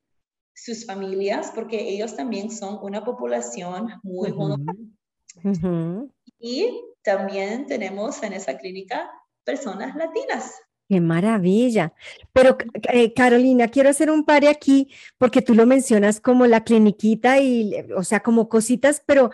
sus 0.64 0.85
familias, 0.85 1.53
porque 1.55 1.88
ellos 1.88 2.16
también 2.16 2.51
son 2.51 2.79
una 2.83 3.05
población 3.05 3.88
muy 4.03 4.31
uh 4.33 6.09
Y 6.38 6.81
también 7.03 7.66
tenemos 7.66 8.23
en 8.23 8.33
esa 8.33 8.59
clínica 8.59 9.11
personas 9.44 9.94
latinas. 9.96 10.55
Qué 10.88 11.01
maravilla. 11.01 11.94
Pero 12.33 12.59
eh, 12.92 13.14
Carolina, 13.14 13.68
quiero 13.68 13.90
hacer 13.90 14.11
un 14.11 14.25
par 14.25 14.44
aquí 14.46 14.88
porque 15.18 15.40
tú 15.40 15.55
lo 15.55 15.64
mencionas 15.64 16.20
como 16.20 16.46
la 16.46 16.64
cliniquita 16.64 17.38
y, 17.38 17.75
o 17.96 18.03
sea, 18.03 18.20
como 18.20 18.49
cositas, 18.49 19.03
pero 19.07 19.31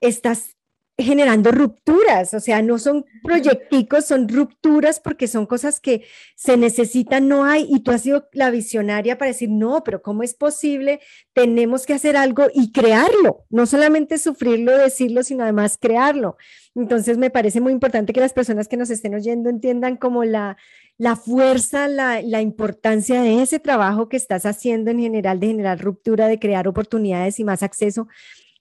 estás 0.00 0.57
generando 1.00 1.52
rupturas, 1.52 2.34
o 2.34 2.40
sea, 2.40 2.60
no 2.60 2.80
son 2.80 3.04
proyecticos, 3.22 4.04
son 4.04 4.28
rupturas 4.28 4.98
porque 4.98 5.28
son 5.28 5.46
cosas 5.46 5.78
que 5.78 6.04
se 6.34 6.56
necesitan, 6.56 7.28
no 7.28 7.44
hay, 7.44 7.68
y 7.70 7.80
tú 7.80 7.92
has 7.92 8.02
sido 8.02 8.28
la 8.32 8.50
visionaria 8.50 9.16
para 9.16 9.28
decir, 9.28 9.48
no, 9.48 9.84
pero 9.84 10.02
¿cómo 10.02 10.24
es 10.24 10.34
posible? 10.34 10.98
Tenemos 11.34 11.86
que 11.86 11.94
hacer 11.94 12.16
algo 12.16 12.46
y 12.52 12.72
crearlo, 12.72 13.44
no 13.48 13.66
solamente 13.66 14.18
sufrirlo, 14.18 14.76
decirlo, 14.76 15.22
sino 15.22 15.44
además 15.44 15.78
crearlo. 15.80 16.36
Entonces, 16.74 17.16
me 17.16 17.30
parece 17.30 17.60
muy 17.60 17.72
importante 17.72 18.12
que 18.12 18.20
las 18.20 18.32
personas 18.32 18.66
que 18.66 18.76
nos 18.76 18.90
estén 18.90 19.14
oyendo 19.14 19.50
entiendan 19.50 19.96
como 19.96 20.24
la, 20.24 20.56
la 20.96 21.14
fuerza, 21.14 21.86
la, 21.86 22.22
la 22.22 22.42
importancia 22.42 23.22
de 23.22 23.40
ese 23.40 23.60
trabajo 23.60 24.08
que 24.08 24.16
estás 24.16 24.46
haciendo 24.46 24.90
en 24.90 24.98
general 24.98 25.38
de 25.38 25.46
generar 25.46 25.80
ruptura, 25.80 26.26
de 26.26 26.40
crear 26.40 26.66
oportunidades 26.66 27.38
y 27.38 27.44
más 27.44 27.62
acceso 27.62 28.08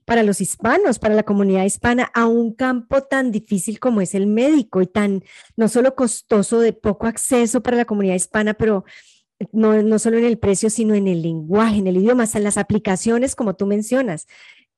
para 0.08 0.24
los 0.24 0.40
hispanos, 0.40 1.00
para 1.00 1.16
la 1.16 1.24
comunidad 1.24 1.66
hispana, 1.66 2.10
a 2.14 2.28
un 2.28 2.54
campo 2.54 3.04
tan 3.04 3.30
difícil 3.30 3.78
como 3.78 4.00
es 4.00 4.16
el 4.16 4.26
médico 4.26 4.82
y 4.82 4.88
tan 4.88 5.22
no 5.58 5.68
solo 5.68 5.96
costoso 5.96 6.62
de 6.62 6.72
poco 6.72 7.08
acceso 7.08 7.62
para 7.62 7.76
la 7.76 7.84
comunidad 7.84 8.16
hispana, 8.16 8.54
pero 8.54 8.86
no, 9.52 9.84
no 9.84 10.00
solo 10.00 10.18
en 10.18 10.24
el 10.24 10.40
precio, 10.40 10.70
sino 10.70 10.96
en 10.96 11.10
el 11.10 11.22
lenguaje, 11.22 11.80
en 11.80 11.88
el 11.88 11.98
idioma, 11.98 12.24
en 12.34 12.44
las 12.46 12.58
aplicaciones, 12.58 13.36
como 13.36 13.58
tú 13.58 13.66
mencionas. 13.66 14.28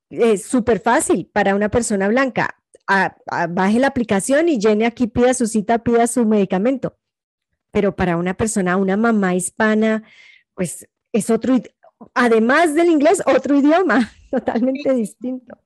Es 0.10 0.46
súper 0.46 0.80
fácil 0.80 1.30
para 1.32 1.54
una 1.54 1.70
persona 1.70 2.08
blanca. 2.08 2.56
baje 3.52 3.78
la 3.78 3.88
aplicación 3.88 4.50
y 4.50 4.58
llene 4.58 4.88
aquí, 4.88 5.06
pida 5.06 5.36
su 5.36 5.46
cita, 5.46 5.84
pida 5.84 6.08
su 6.08 6.26
medicamento. 6.26 6.98
Pero 7.70 7.96
para 7.96 8.18
una 8.18 8.34
persona, 8.34 8.78
una 8.78 8.98
mamá 8.98 9.36
hispana, 9.36 10.02
pues 10.56 10.90
es 11.14 11.30
otro, 11.30 11.60
además 12.14 12.74
del 12.74 12.90
inglés, 12.90 13.22
otro 13.26 13.56
idioma 13.56 14.12
totalmente 14.32 14.94
distinto. 14.94 15.58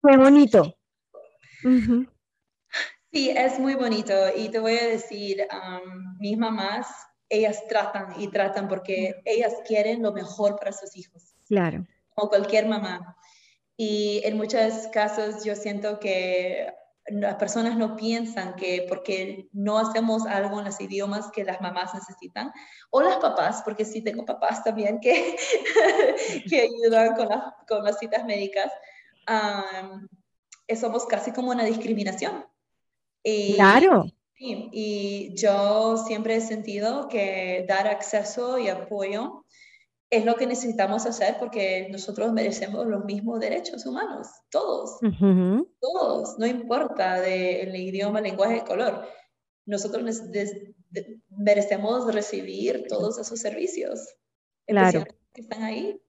Fue 0.00 0.16
bonito. 0.16 0.74
Sí, 3.12 3.30
es 3.30 3.58
muy 3.58 3.74
bonito. 3.74 4.14
Y 4.36 4.48
te 4.48 4.58
voy 4.58 4.78
a 4.78 4.86
decir, 4.86 5.46
um, 5.52 6.18
mis 6.18 6.38
mamás, 6.38 6.86
ellas 7.28 7.66
tratan 7.68 8.20
y 8.20 8.28
tratan 8.28 8.68
porque 8.68 9.20
ellas 9.24 9.54
quieren 9.66 10.02
lo 10.02 10.12
mejor 10.12 10.56
para 10.56 10.72
sus 10.72 10.96
hijos. 10.96 11.34
Claro. 11.46 11.86
Como 12.14 12.28
cualquier 12.28 12.66
mamá. 12.66 13.16
Y 13.76 14.20
en 14.24 14.36
muchos 14.36 14.88
casos 14.92 15.44
yo 15.44 15.54
siento 15.54 16.00
que 16.00 16.72
las 17.12 17.36
personas 17.36 17.76
no 17.76 17.96
piensan 17.96 18.54
que 18.56 18.86
porque 18.88 19.48
no 19.52 19.78
hacemos 19.78 20.26
algo 20.26 20.58
en 20.58 20.66
los 20.66 20.80
idiomas 20.80 21.30
que 21.30 21.44
las 21.44 21.60
mamás 21.60 21.94
necesitan, 21.94 22.52
o 22.90 23.02
las 23.02 23.16
papás, 23.16 23.62
porque 23.64 23.84
sí 23.84 24.02
tengo 24.02 24.24
papás 24.24 24.64
también 24.64 25.00
que, 25.00 25.36
que 26.48 26.60
ayudan 26.62 27.14
con, 27.14 27.28
con, 27.68 27.84
las 27.84 27.98
citas 27.98 28.24
médicas, 28.24 28.70
somos 30.78 31.06
casi 31.06 31.32
como 31.32 31.50
una 31.50 31.64
discriminación. 31.64 32.46
Y, 33.22 33.54
claro. 33.54 34.06
Y, 34.38 34.70
y 34.72 35.34
yo 35.34 35.96
siempre 36.06 36.36
he 36.36 36.40
sentido 36.40 37.08
que 37.08 37.66
dar 37.68 37.86
acceso 37.86 38.58
y 38.58 38.68
apoyo 38.68 39.44
es 40.10 40.24
lo 40.24 40.34
que 40.34 40.46
necesitamos 40.46 41.06
hacer 41.06 41.36
porque 41.38 41.88
nosotros 41.90 42.32
merecemos 42.32 42.86
los 42.86 43.04
mismos 43.04 43.38
derechos 43.38 43.86
humanos, 43.86 44.26
todos, 44.50 44.98
todos, 45.80 46.36
no 46.38 46.46
importa 46.46 47.20
del 47.20 47.74
idioma, 47.76 48.18
el 48.18 48.24
lenguaje, 48.24 48.56
el 48.56 48.64
color. 48.64 49.06
Nosotros 49.66 50.02
merecemos 51.28 52.12
recibir 52.12 52.86
todos 52.88 53.18
esos 53.18 53.38
servicios. 53.38 54.16
Claro. 54.66 55.04
Que 55.32 55.42
están 55.42 55.62
ahí. 55.62 56.00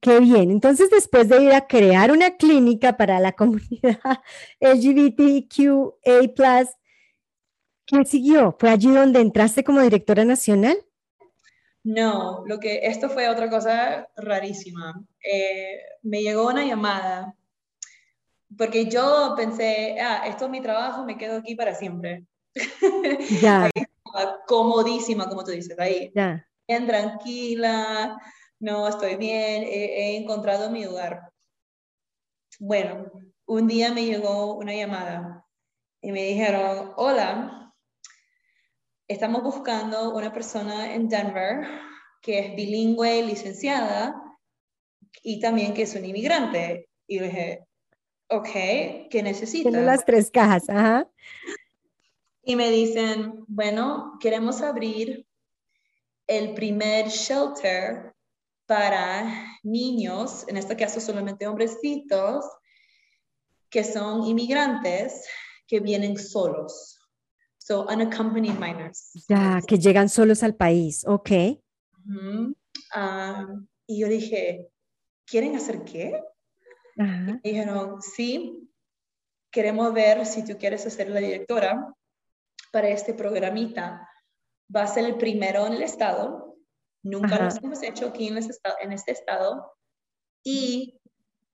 Qué 0.00 0.20
bien. 0.20 0.50
Entonces, 0.50 0.90
después 0.90 1.28
de 1.28 1.42
ir 1.42 1.52
a 1.52 1.66
crear 1.66 2.12
una 2.12 2.36
clínica 2.36 2.98
para 2.98 3.18
la 3.18 3.32
comunidad 3.36 3.98
LGBTQA, 4.60 5.94
¿qué 7.86 8.04
siguió? 8.04 8.54
¿Fue 8.58 8.68
allí 8.68 8.90
donde 8.90 9.20
entraste 9.20 9.64
como 9.64 9.80
directora 9.80 10.26
nacional? 10.26 10.76
No, 11.82 12.44
lo 12.46 12.58
que 12.58 12.80
esto 12.82 13.08
fue 13.08 13.28
otra 13.28 13.48
cosa 13.48 14.08
rarísima. 14.16 15.02
Eh, 15.24 15.78
me 16.02 16.22
llegó 16.22 16.48
una 16.48 16.64
llamada 16.64 17.34
porque 18.56 18.86
yo 18.86 19.34
pensé, 19.36 19.98
ah, 20.00 20.24
esto 20.26 20.46
es 20.46 20.50
mi 20.50 20.60
trabajo, 20.60 21.04
me 21.04 21.16
quedo 21.16 21.38
aquí 21.38 21.54
para 21.54 21.74
siempre. 21.74 22.26
Ya. 23.40 23.64
Ahí 23.64 23.70
estaba 23.74 24.38
comodísima, 24.46 25.28
como 25.28 25.44
tú 25.44 25.52
dices, 25.52 25.78
ahí. 25.78 26.10
Ya. 26.14 26.46
Bien 26.66 26.86
tranquila, 26.86 28.18
no, 28.58 28.88
estoy 28.88 29.16
bien, 29.16 29.62
he, 29.62 30.12
he 30.12 30.16
encontrado 30.16 30.70
mi 30.70 30.84
lugar. 30.84 31.30
Bueno, 32.58 33.10
un 33.46 33.66
día 33.66 33.92
me 33.92 34.04
llegó 34.04 34.54
una 34.56 34.74
llamada 34.74 35.46
y 36.02 36.12
me 36.12 36.22
dijeron, 36.22 36.92
hola, 36.96 37.69
estamos 39.10 39.42
buscando 39.42 40.14
una 40.14 40.32
persona 40.32 40.94
en 40.94 41.08
Denver 41.08 41.66
que 42.22 42.38
es 42.38 42.54
bilingüe, 42.54 43.22
licenciada 43.24 44.14
y 45.22 45.40
también 45.40 45.74
que 45.74 45.82
es 45.82 45.94
un 45.96 46.04
inmigrante. 46.04 46.88
Y 47.08 47.18
le 47.18 47.26
dije, 47.26 47.66
ok, 48.28 48.44
¿qué 48.52 49.08
Tiene 49.10 49.30
necesitas? 49.30 49.72
las 49.72 50.04
tres 50.04 50.30
cajas, 50.30 50.68
ajá. 50.70 51.08
Y 52.44 52.54
me 52.54 52.70
dicen, 52.70 53.44
bueno, 53.48 54.16
queremos 54.20 54.62
abrir 54.62 55.26
el 56.28 56.54
primer 56.54 57.08
shelter 57.08 58.14
para 58.66 59.58
niños, 59.64 60.46
en 60.46 60.56
este 60.56 60.76
caso 60.76 61.00
solamente 61.00 61.48
hombrecitos, 61.48 62.44
que 63.68 63.82
son 63.82 64.24
inmigrantes 64.24 65.26
que 65.66 65.80
vienen 65.80 66.16
solos. 66.16 66.99
So, 67.62 67.86
unaccompanied 67.86 68.58
minors. 68.58 69.10
Ya, 69.28 69.60
que 69.66 69.78
llegan 69.78 70.08
solos 70.08 70.42
al 70.42 70.54
país, 70.56 71.04
ok. 71.06 71.30
Ujú. 72.06 72.56
Ah, 72.94 73.46
y 73.86 74.00
yo 74.00 74.08
dije, 74.08 74.68
¿quieren 75.26 75.54
hacer 75.56 75.84
qué? 75.84 76.20
Ajá. 76.98 77.38
Y 77.42 77.50
dijeron, 77.50 78.00
sí, 78.00 78.66
queremos 79.52 79.92
ver 79.92 80.24
si 80.24 80.44
tú 80.44 80.56
quieres 80.58 80.82
ser 80.82 81.10
la 81.10 81.20
directora 81.20 81.94
para 82.72 82.88
este 82.88 83.12
programita. 83.14 84.08
Va 84.74 84.82
a 84.84 84.86
ser 84.86 85.04
el 85.04 85.16
primero 85.18 85.66
en 85.66 85.74
el 85.74 85.82
estado. 85.82 86.56
Nunca 87.02 87.34
Ajá. 87.36 87.50
lo 87.60 87.66
hemos 87.66 87.82
hecho 87.82 88.08
aquí 88.08 88.28
en 88.28 88.38
este, 88.38 88.52
estado, 88.52 88.76
en 88.80 88.92
este 88.92 89.12
estado. 89.12 89.72
Y 90.42 90.98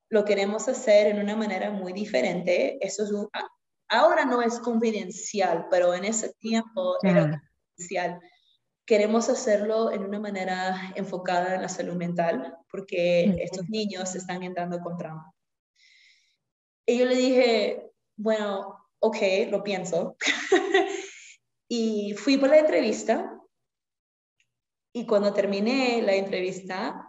lo 0.09 0.25
queremos 0.25 0.69
hacer 0.69 1.09
en 1.09 1.19
una 1.19 1.35
manera 1.35 1.71
muy 1.73 1.92
diferente. 1.92 2.79
Eso 2.81 3.03
es 3.05 3.11
un- 3.11 3.29
ahora 3.88 4.25
no 4.25 4.42
es 4.42 4.59
confidencial, 4.61 5.66
pero 5.70 5.94
en 5.94 6.05
ese 6.05 6.35
tiempo 6.35 6.96
era 7.03 7.31
confidencial. 7.31 8.20
Queremos 8.85 9.29
hacerlo 9.29 9.90
en 9.90 10.05
una 10.05 10.20
manera 10.20 10.92
enfocada 10.94 11.57
en 11.57 11.62
la 11.62 11.68
salud 11.68 11.94
mental, 11.94 12.57
porque 12.70 13.27
Ujú. 13.29 13.38
estos 13.40 13.68
niños 13.68 14.14
están 14.14 14.42
entrando 14.42 14.81
con 14.81 14.96
trauma. 14.96 15.33
Y 16.87 16.99
yo 16.99 17.07
le 17.07 17.16
dije, 17.16 17.90
bueno, 18.16 18.87
ok, 19.01 19.16
lo 19.51 19.62
pienso. 19.64 20.16
y 21.68 22.14
fui 22.14 22.37
por 22.37 22.49
la 22.49 22.59
entrevista. 22.59 23.33
Y 24.92 25.05
cuando 25.05 25.33
terminé 25.33 26.01
la 26.01 26.14
entrevista, 26.14 27.07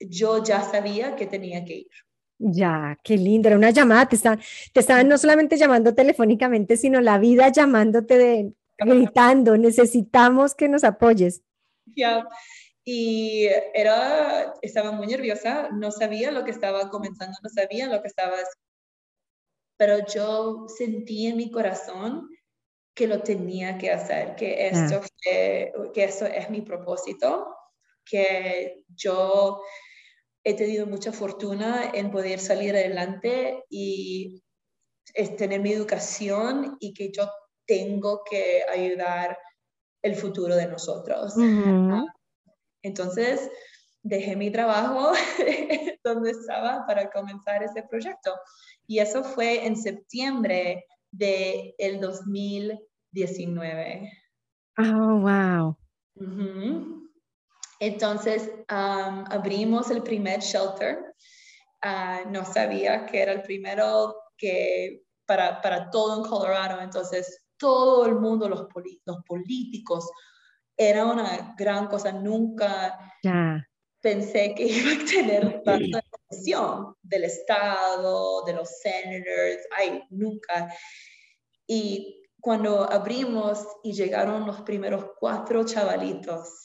yo 0.00 0.42
ya 0.42 0.62
sabía 0.62 1.14
que 1.14 1.26
tenía 1.26 1.64
que 1.64 1.74
ir. 1.74 1.90
Ya, 2.38 2.98
qué 3.02 3.16
lindo, 3.16 3.48
era 3.48 3.56
una 3.56 3.70
llamada, 3.70 4.06
te 4.08 4.16
estaban, 4.16 4.40
te 4.72 4.80
estaban 4.80 5.08
no 5.08 5.16
solamente 5.16 5.56
llamando 5.56 5.94
telefónicamente, 5.94 6.76
sino 6.76 7.00
la 7.00 7.18
vida 7.18 7.50
llamándote, 7.50 8.18
de, 8.18 8.52
gritando, 8.78 9.56
necesitamos 9.56 10.54
que 10.54 10.68
nos 10.68 10.84
apoyes. 10.84 11.42
Ya. 11.94 12.28
Y 12.84 13.48
era, 13.74 14.54
estaba 14.60 14.92
muy 14.92 15.06
nerviosa, 15.06 15.70
no 15.72 15.90
sabía 15.90 16.30
lo 16.30 16.44
que 16.44 16.50
estaba 16.50 16.90
comenzando, 16.90 17.36
no 17.42 17.48
sabía 17.48 17.88
lo 17.88 18.02
que 18.02 18.08
estaba. 18.08 18.36
Pero 19.78 20.06
yo 20.06 20.66
sentí 20.68 21.26
en 21.26 21.36
mi 21.36 21.50
corazón 21.50 22.28
que 22.94 23.06
lo 23.06 23.22
tenía 23.22 23.78
que 23.78 23.90
hacer, 23.90 24.36
que 24.36 24.68
esto, 24.68 25.00
fue- 25.02 25.72
que 25.92 26.04
esto 26.04 26.26
es 26.26 26.48
mi 26.50 26.62
propósito, 26.62 27.46
que 28.04 28.84
yo 28.94 29.60
he 30.46 30.54
tenido 30.54 30.86
mucha 30.86 31.10
fortuna 31.10 31.90
en 31.92 32.12
poder 32.12 32.38
salir 32.38 32.76
adelante 32.76 33.64
y 33.68 34.44
es 35.12 35.34
tener 35.34 35.60
mi 35.60 35.72
educación 35.72 36.76
y 36.78 36.94
que 36.94 37.10
yo 37.10 37.28
tengo 37.66 38.22
que 38.22 38.62
ayudar 38.72 39.36
el 40.02 40.14
futuro 40.14 40.54
de 40.54 40.68
nosotros. 40.68 41.34
Entonces, 42.80 43.50
dejé 44.04 44.36
mi 44.36 44.52
trabajo 44.52 45.10
donde 46.04 46.30
estaba 46.30 46.86
para 46.86 47.10
comenzar 47.10 47.64
ese 47.64 47.82
proyecto. 47.82 48.32
Y 48.86 49.00
eso 49.00 49.24
fue 49.24 49.66
en 49.66 49.76
septiembre 49.76 50.84
del 51.10 52.00
2019. 52.00 54.12
Oh, 54.78 55.18
wow. 55.18 55.76
Entonces, 57.80 58.50
am, 58.68 59.24
abrimos 59.30 59.90
el 59.90 60.02
primer 60.02 60.40
shelter. 60.40 61.14
Ah, 61.82 62.22
no 62.28 62.44
sabía 62.44 63.06
que 63.06 63.22
era 63.22 63.32
el 63.32 63.42
primero 63.42 64.16
que 64.36 65.02
para, 65.26 65.60
para 65.60 65.90
todo 65.90 66.22
en 66.24 66.28
Colorado. 66.30 66.80
Entonces, 66.80 67.44
todo 67.58 68.06
el 68.06 68.14
mundo, 68.16 68.48
los, 68.48 68.66
poli- 68.72 69.00
los 69.04 69.18
políticos, 69.24 70.10
era 70.76 71.04
una 71.06 71.54
gran 71.56 71.86
cosa. 71.88 72.12
Nunca 72.12 72.98
Ya, 73.22 73.66
pensé 74.00 74.54
que 74.54 74.64
iba 74.66 74.92
a 74.92 75.06
tener 75.06 75.62
tanta 75.62 75.98
atención 75.98 76.94
del 77.02 77.24
Estado, 77.24 78.44
de 78.44 78.52
los 78.54 78.68
senators, 78.80 79.66
ay, 79.76 80.02
nunca. 80.10 80.72
Y 81.66 82.22
cuando 82.40 82.90
abrimos 82.90 83.66
y 83.82 83.92
llegaron 83.92 84.46
los 84.46 84.60
primeros 84.62 85.06
cuatro 85.18 85.64
chavalitos, 85.64 86.64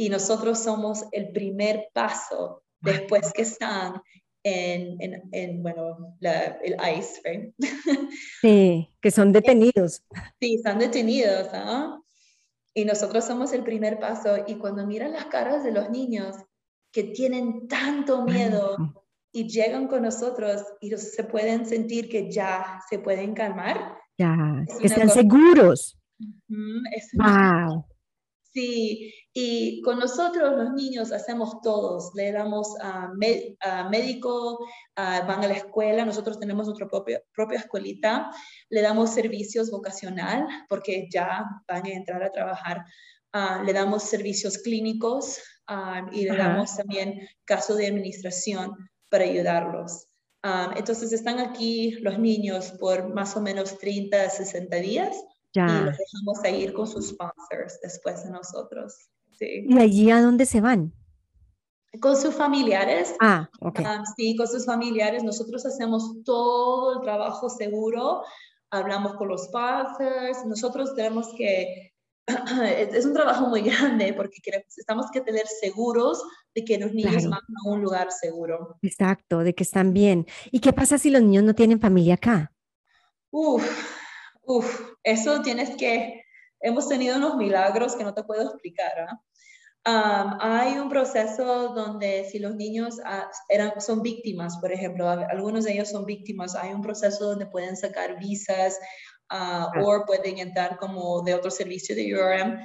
y 0.00 0.08
nosotros 0.08 0.58
somos 0.58 1.04
el 1.12 1.30
primer 1.32 1.88
paso 1.92 2.62
después 2.80 3.32
que 3.34 3.42
están 3.42 4.00
en, 4.42 4.96
en, 5.02 5.28
en, 5.32 5.62
bueno, 5.62 6.16
la- 6.20 6.56
el 6.64 6.74
ICE, 6.98 7.20
right? 7.24 7.54
sí, 8.40 8.88
que 9.02 9.10
son 9.10 9.30
detenidos. 9.32 10.02
Sí, 10.40 10.54
están 10.54 10.78
detenidos, 10.78 11.48
¿ah? 11.52 11.98
Y 12.72 12.86
nosotros 12.86 13.24
somos 13.26 13.52
el 13.52 13.62
primer 13.62 13.98
paso. 13.98 14.44
Y 14.46 14.54
cuando 14.54 14.86
miran 14.86 15.12
las 15.12 15.26
caras 15.26 15.64
de 15.64 15.72
los 15.72 15.90
niños 15.90 16.34
que 16.92 17.02
tienen 17.04 17.68
tanto 17.68 18.22
miedo 18.24 18.76
y 19.32 19.48
llegan 19.48 19.86
con 19.86 20.02
nosotros 20.02 20.64
y 20.80 20.90
se 20.96 21.24
pueden 21.24 21.66
sentir 21.66 22.08
que 22.08 22.30
ya 22.32 22.80
se 22.88 22.98
pueden 23.00 23.34
calmar, 23.34 23.98
Ya, 24.16 24.64
Es 24.66 24.78
que 24.78 24.86
están 24.86 25.08
cosa- 25.08 25.20
seguros. 25.20 25.98
es 26.96 27.10
Wow. 27.12 27.84
Sí, 28.52 29.14
y 29.32 29.80
con 29.82 30.00
nosotros 30.00 30.56
los 30.56 30.72
niños 30.72 31.12
hacemos 31.12 31.60
todos, 31.62 32.10
le 32.14 32.32
damos 32.32 32.74
a, 32.80 33.08
me- 33.16 33.56
a 33.60 33.88
médico, 33.88 34.58
a- 34.96 35.20
van 35.22 35.44
a 35.44 35.48
la 35.48 35.54
escuela, 35.54 36.04
nosotros 36.04 36.38
tenemos 36.40 36.66
nuestra 36.66 36.88
propia, 36.88 37.22
propia 37.32 37.60
escuelita, 37.60 38.28
le 38.70 38.82
damos 38.82 39.10
servicios 39.14 39.70
vocacional 39.70 40.46
porque 40.68 41.06
ya 41.12 41.44
van 41.68 41.86
a 41.86 41.90
entrar 41.90 42.22
a 42.22 42.30
trabajar, 42.32 42.84
Ah, 43.32 43.62
le 43.64 43.72
damos 43.72 44.02
servicios 44.02 44.58
clínicos 44.58 45.38
ah, 45.68 46.04
y 46.10 46.24
le 46.24 46.30
Ajá. 46.32 46.48
damos 46.48 46.76
también 46.76 47.28
caso 47.44 47.76
de 47.76 47.86
administración 47.86 48.72
para 49.08 49.22
ayudarlos. 49.22 50.08
Ah, 50.42 50.74
entonces 50.76 51.12
están 51.12 51.38
aquí 51.38 51.92
los 52.00 52.18
niños 52.18 52.72
por 52.80 53.14
más 53.14 53.36
o 53.36 53.40
menos 53.40 53.78
30 53.78 54.24
a 54.24 54.30
60 54.30 54.78
días 54.78 55.16
y 55.52 55.58
Ya. 55.58 55.66
los 55.82 55.96
dejamos 55.98 56.44
a 56.44 56.48
ir 56.50 56.72
con 56.72 56.86
sus 56.86 57.08
sponsors 57.08 57.78
después 57.82 58.24
de 58.24 58.30
nosotros. 58.30 58.94
Sí. 59.38 59.64
¿Y 59.68 59.78
allí 59.78 60.10
a 60.10 60.20
dónde 60.20 60.46
se 60.46 60.60
van? 60.60 60.92
Con 62.00 62.16
sus 62.16 62.34
familiares, 62.34 63.14
Ah, 63.20 63.50
ok. 63.60 63.80
ah, 63.84 64.02
sí, 64.16 64.36
con 64.36 64.46
sus 64.46 64.64
familiares, 64.64 65.24
nosotros 65.24 65.66
hacemos 65.66 66.22
todo 66.24 66.94
el 66.98 67.00
trabajo 67.02 67.48
seguro, 67.50 68.22
hablamos 68.70 69.14
con 69.14 69.26
los 69.28 69.46
sponsors, 69.46 70.44
nosotros 70.46 70.94
tenemos 70.94 71.34
que, 71.36 71.92
es 72.28 72.94
es 72.94 73.04
un 73.06 73.12
trabajo 73.14 73.48
muy 73.48 73.62
grande 74.02 74.12
porque 74.14 74.38
queremos, 74.40 74.78
estamos 74.78 75.06
que 75.12 75.20
tener 75.20 75.46
seguros 75.48 76.22
de 76.54 76.64
que 76.64 76.78
los 76.78 76.92
niños 76.92 77.12
Claro. 77.24 77.30
van 77.30 77.40
a 77.40 77.70
un 77.70 77.82
lugar 77.82 78.12
seguro. 78.12 78.76
Exacto, 78.82 79.38
de 79.40 79.52
que 79.54 79.64
están 79.64 79.92
bien. 79.92 80.26
¿Y 80.52 80.60
qué 80.60 80.72
pasa 80.72 80.96
si 80.96 81.10
los 81.10 81.22
niños 81.22 81.42
no 81.42 81.54
tienen 81.56 81.80
familia 81.80 82.14
acá? 82.14 82.52
Uf, 83.32 83.64
uf, 84.42 84.94
eso 85.02 85.42
tienes 85.42 85.76
que, 85.76 86.22
hemos 86.60 86.88
tenido 86.88 87.16
unos 87.16 87.36
milagros 87.36 87.96
que 87.96 88.04
no 88.04 88.14
te 88.14 88.24
puedo 88.24 88.42
explicar. 88.42 88.92
¿ah? 89.00 89.20
Am, 89.84 90.38
hay 90.40 90.78
un 90.78 90.88
proceso 90.88 91.70
donde 91.70 92.28
si 92.30 92.38
los 92.38 92.54
niños 92.54 93.00
ah, 93.04 93.30
eran, 93.48 93.80
son 93.80 94.02
víctimas, 94.02 94.58
por 94.58 94.72
ejemplo, 94.72 95.08
algunos 95.08 95.64
de 95.64 95.72
ellos 95.72 95.90
son 95.90 96.04
víctimas, 96.04 96.54
hay 96.54 96.72
un 96.72 96.82
proceso 96.82 97.30
donde 97.30 97.46
pueden 97.46 97.76
sacar 97.76 98.18
visas 98.18 98.78
ah, 98.78 98.90
Ah. 99.30 99.70
o 99.80 100.04
pueden 100.06 100.38
entrar 100.38 100.76
como 100.76 101.22
de 101.22 101.34
otro 101.34 101.50
servicio 101.50 101.94
de 101.94 102.14
URM 102.14 102.58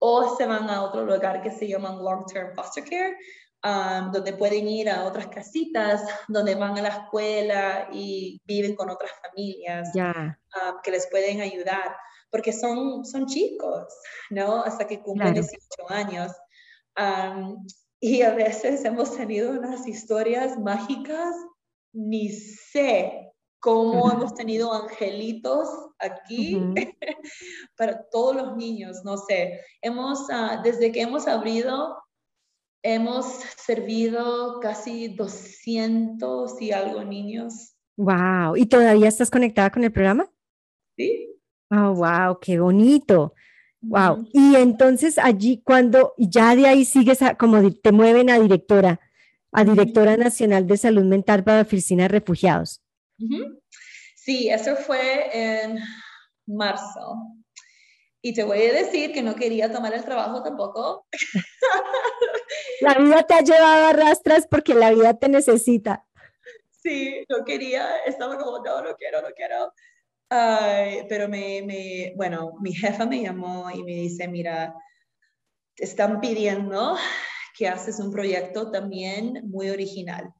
o 0.00 0.36
se 0.36 0.46
van 0.46 0.70
a 0.70 0.82
otro 0.82 1.04
lugar 1.04 1.42
que 1.42 1.50
se 1.50 1.68
llaman 1.68 2.02
long-term 2.02 2.54
foster 2.54 2.84
care 2.84 3.16
um, 3.64 4.12
donde 4.12 4.32
pueden 4.34 4.68
ir 4.68 4.90
a 4.90 5.04
otras 5.04 5.28
casitas, 5.28 6.02
donde 6.28 6.54
van 6.54 6.78
a 6.78 6.82
la 6.82 6.88
escuela 6.88 7.88
y 7.92 8.40
viven 8.44 8.74
con 8.74 8.90
otras 8.90 9.10
familias 9.22 9.90
um, 9.94 10.80
que 10.82 10.90
les 10.90 11.08
pueden 11.08 11.40
ayudar, 11.40 11.96
porque 12.30 12.52
son, 12.52 13.04
son 13.04 13.26
chicos, 13.26 13.86
¿no? 14.30 14.62
Hasta 14.62 14.86
que 14.86 15.00
cumplen 15.00 15.34
18 15.34 15.58
años. 15.88 16.32
Um, 16.98 17.64
y 18.00 18.22
a 18.22 18.32
veces 18.32 18.84
hemos 18.84 19.16
tenido 19.16 19.50
unas 19.50 19.86
historias 19.86 20.58
mágicas, 20.58 21.34
ni 21.92 22.28
sé 22.28 23.32
cómo 23.60 24.10
hemos 24.12 24.34
tenido 24.34 24.72
angelitos 24.72 25.68
aquí 25.98 26.60
para 27.76 28.08
todos 28.10 28.36
los 28.36 28.56
niños, 28.56 28.98
no 29.04 29.16
sé. 29.16 29.60
Hemos, 29.82 30.20
uh, 30.30 30.62
desde 30.62 30.92
que 30.92 31.02
hemos 31.02 31.26
abrido, 31.26 31.96
hemos 32.82 33.26
servido 33.56 34.60
casi 34.60 35.08
200 35.08 36.60
y 36.60 36.72
algo 36.72 37.04
niños. 37.04 37.74
Wow, 37.96 38.56
¿y 38.56 38.66
todavía 38.66 39.08
estás 39.08 39.30
conectada 39.30 39.70
con 39.70 39.84
el 39.84 39.92
programa? 39.92 40.30
Sí. 40.96 41.34
Oh, 41.70 41.94
wow, 41.94 42.38
qué 42.40 42.60
bonito. 42.60 43.34
Wow. 43.80 44.26
Y 44.32 44.56
entonces 44.56 45.18
allí 45.18 45.62
cuando 45.64 46.14
ya 46.18 46.56
de 46.56 46.66
ahí 46.66 46.84
sigues 46.84 47.20
como 47.38 47.72
te 47.72 47.92
mueven 47.92 48.30
a 48.30 48.38
directora, 48.38 49.00
a 49.52 49.64
directora 49.64 50.16
nacional 50.16 50.66
de 50.66 50.76
salud 50.76 51.04
mental 51.04 51.44
para 51.44 51.58
la 51.58 51.62
oficina 51.62 52.04
de 52.04 52.08
refugiados. 52.08 52.82
Sí, 54.16 54.48
eso 54.48 54.76
fue 54.76 55.30
en 55.32 55.78
marzo. 56.46 57.16
Y 58.20 58.34
te 58.34 58.42
voy 58.44 58.62
a 58.62 58.72
decir 58.72 59.12
que 59.12 59.22
no 59.22 59.34
quería 59.34 59.70
tomar 59.70 59.94
el 59.94 60.04
trabajo 60.04 60.42
tampoco. 60.42 61.06
La 62.80 62.94
vida 62.94 63.22
te 63.24 63.34
ha 63.34 63.40
llevado 63.40 63.86
a 63.86 63.92
rastras 63.92 64.46
porque 64.48 64.74
la 64.74 64.90
vida 64.90 65.14
te 65.14 65.28
necesita. 65.28 66.06
Sí, 66.70 67.24
no 67.28 67.44
quería, 67.44 67.98
estaba 68.06 68.38
como, 68.38 68.64
no, 68.64 68.82
no 68.82 68.96
quiero, 68.96 69.20
no 69.20 69.28
quiero 69.34 69.72
pero 70.28 71.28
me, 71.28 71.62
me, 71.62 72.12
bueno, 72.16 72.52
mi 72.60 72.72
jefa 72.72 73.06
me 73.06 73.22
llamó 73.22 73.70
y 73.70 73.82
me 73.82 73.92
dice, 73.92 74.28
mira, 74.28 74.74
te 75.74 75.84
están 75.84 76.20
pidiendo 76.20 76.96
que 77.56 77.68
haces 77.68 77.98
un 77.98 78.12
proyecto 78.12 78.70
también 78.70 79.42
muy 79.48 79.70
original. 79.70 80.32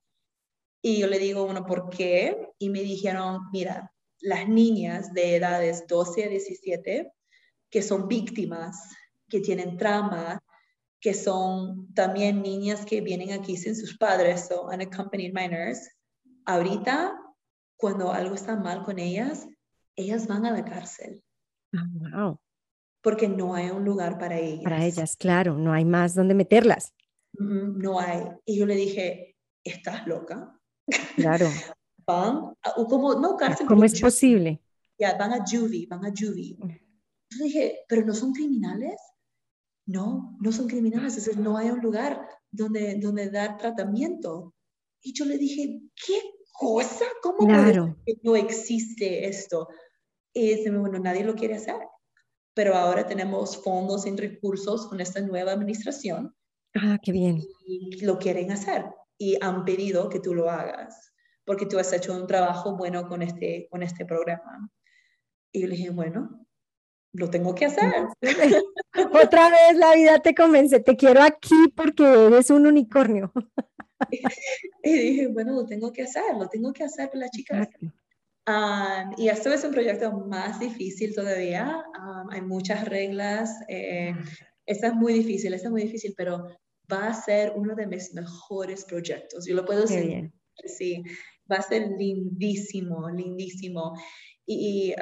Y 0.83 1.01
yo 1.01 1.07
le 1.09 1.19
digo, 1.19 1.45
bueno, 1.45 1.64
¿por 1.64 1.88
qué? 1.91 2.51
Y 2.59 2.71
me 2.71 2.81
dijeron, 2.81 3.41
mira, 3.53 3.93
las 4.21 4.49
niñas 4.49 5.12
de 5.12 5.37
edades 5.37 5.87
12 5.87 6.25
a 6.25 6.29
17 6.29 7.12
que 7.71 7.83
son 7.83 8.09
víctimas, 8.09 8.97
que 9.29 9.41
tienen 9.41 9.77
trama, 9.77 10.41
que 11.01 11.15
son 11.15 11.93
también 11.95 12.43
niñas 12.43 12.85
que 12.85 13.01
vienen 13.01 13.33
aquí 13.33 13.57
sin 13.57 13.77
sus 13.77 13.97
padres, 13.97 14.51
o 14.51 14.67
unaccompanied 14.67 15.33
minors, 15.33 15.89
ahorita, 16.45 17.15
cuando 17.77 18.13
algo 18.13 18.35
está 18.35 18.57
mal 18.57 18.83
con 18.83 18.99
ellas, 18.99 19.47
ellas 19.95 20.27
van 20.27 20.47
a 20.47 20.51
la 20.51 20.65
cárcel. 20.65 21.23
Ah, 22.15 22.37
Porque 23.03 23.29
no 23.29 23.55
hay 23.55 23.71
un 23.71 23.85
lugar 23.85 24.19
para 24.19 24.39
ellas. 24.39 24.65
Para 24.65 24.85
ellas, 24.85 25.17
claro, 25.17 25.57
no 25.57 25.73
hay 25.73 25.85
más 25.85 26.15
donde 26.15 26.35
meterlas. 26.35 26.95
No 27.33 28.01
hay. 28.01 28.25
Y 28.45 28.59
yo 28.59 28.67
le 28.67 28.75
dije, 28.75 29.37
¿estás 29.63 30.07
loca? 30.07 30.59
Claro. 31.17 31.47
van, 32.07 32.55
como, 32.89 33.15
no 33.15 33.37
cárcel. 33.37 33.67
¿Cómo 33.67 33.85
es 33.85 34.01
posible? 34.01 34.61
Ya, 34.99 35.17
van 35.17 35.33
a 35.33 35.45
juvie, 35.47 35.87
van 35.87 36.05
a 36.05 36.11
juvie. 36.11 36.57
Yo 37.31 37.45
dije, 37.45 37.85
¿pero 37.88 38.05
no 38.07 38.14
son 38.14 38.33
criminales? 38.33 38.97
No, 39.87 40.37
no 40.41 40.53
son 40.53 40.69
criminales, 40.69 41.17
es 41.17 41.25
decir, 41.25 41.41
no 41.41 41.57
hay 41.57 41.71
un 41.71 41.81
lugar 41.81 42.27
donde, 42.51 42.97
donde 43.01 43.31
dar 43.31 43.57
tratamiento. 43.57 44.55
Y 45.03 45.12
yo 45.14 45.25
le 45.25 45.38
dije, 45.38 45.81
¿qué 46.07 46.21
cosa? 46.53 47.05
¿Cómo 47.23 47.47
claro. 47.47 47.97
que 48.05 48.14
no 48.23 48.37
existe 48.37 49.27
esto? 49.27 49.69
Y 50.33 50.57
dice, 50.57 50.71
bueno, 50.71 50.99
nadie 50.99 51.25
lo 51.25 51.35
quiere 51.35 51.55
hacer. 51.55 51.77
Pero 52.55 52.75
ahora 52.75 53.07
tenemos 53.07 53.62
fondos 53.62 54.07
y 54.07 54.17
recursos 54.17 54.87
con 54.88 55.01
esta 55.01 55.21
nueva 55.21 55.53
administración. 55.53 56.35
Ah, 56.75 56.99
qué 57.03 57.12
bien. 57.12 57.41
Y 57.64 58.05
lo 58.05 58.19
quieren 58.19 58.51
hacer. 58.51 58.85
Y 59.17 59.37
han 59.43 59.64
pedido 59.64 60.09
que 60.09 60.21
tú 60.21 60.35
lo 60.35 60.51
hagas, 60.51 61.12
porque 61.45 61.67
tú 61.67 61.79
has 61.79 61.93
hecho 61.93 62.14
un 62.14 62.27
trabajo 62.27 62.77
bueno 62.77 63.09
con 63.09 63.23
este, 63.23 63.69
con 63.71 63.83
este 63.83 64.05
programa. 64.05 64.71
Y 65.53 65.62
yo 65.62 65.69
le 65.69 65.77
dije, 65.77 65.91
bueno, 65.91 66.47
lo 67.12 67.31
tengo 67.31 67.55
que 67.55 67.66
hacer. 67.66 68.07
Otra 69.12 69.51
vez 69.51 69.77
la 69.77 69.94
vida 69.94 70.18
te 70.21 70.35
convence, 70.35 70.81
te 70.81 70.97
quiero 70.97 71.23
aquí 71.23 71.68
porque 71.75 72.05
eres 72.27 72.51
un 72.51 72.66
unicornio. 72.66 73.33
y 74.83 74.92
dije, 74.92 75.27
bueno, 75.29 75.55
lo 75.55 75.66
tengo 75.66 75.92
que 75.92 76.03
hacer, 76.03 76.37
lo 76.38 76.49
tengo 76.49 76.73
que 76.73 76.85
hacer 76.85 77.11
con 77.11 77.21
las 77.21 77.31
chicas. 77.31 77.68
y 79.16 79.29
esto 79.29 79.53
es 79.53 79.64
un 79.64 79.73
proyecto 79.73 80.12
más 80.12 80.61
difícil 80.61 81.14
todavía. 81.14 81.85
hay 82.31 82.42
muchas 82.42 82.87
reglas. 82.87 83.51
Eh, 83.68 84.14
es 84.66 84.94
muy 84.94 85.14
difícil, 85.14 85.55
es 85.55 85.68
muy 85.71 85.83
difícil, 85.83 86.14
pero 86.16 86.47
va 86.92 87.09
a 87.09 87.14
ser 87.14 87.53
uno 87.57 87.75
de 87.75 87.87
mis 87.87 88.12
mejores 88.14 88.85
proyectos. 88.85 89.47
Yo 89.47 89.55
lo 89.55 89.64
puedo 89.64 89.83
decir. 89.83 90.31
Sí, 90.64 91.03
va 91.51 91.57
a 91.57 91.62
ser 91.62 91.88
lindísimo, 91.99 93.09
lindísimo. 93.11 93.94
Y, 94.47 94.94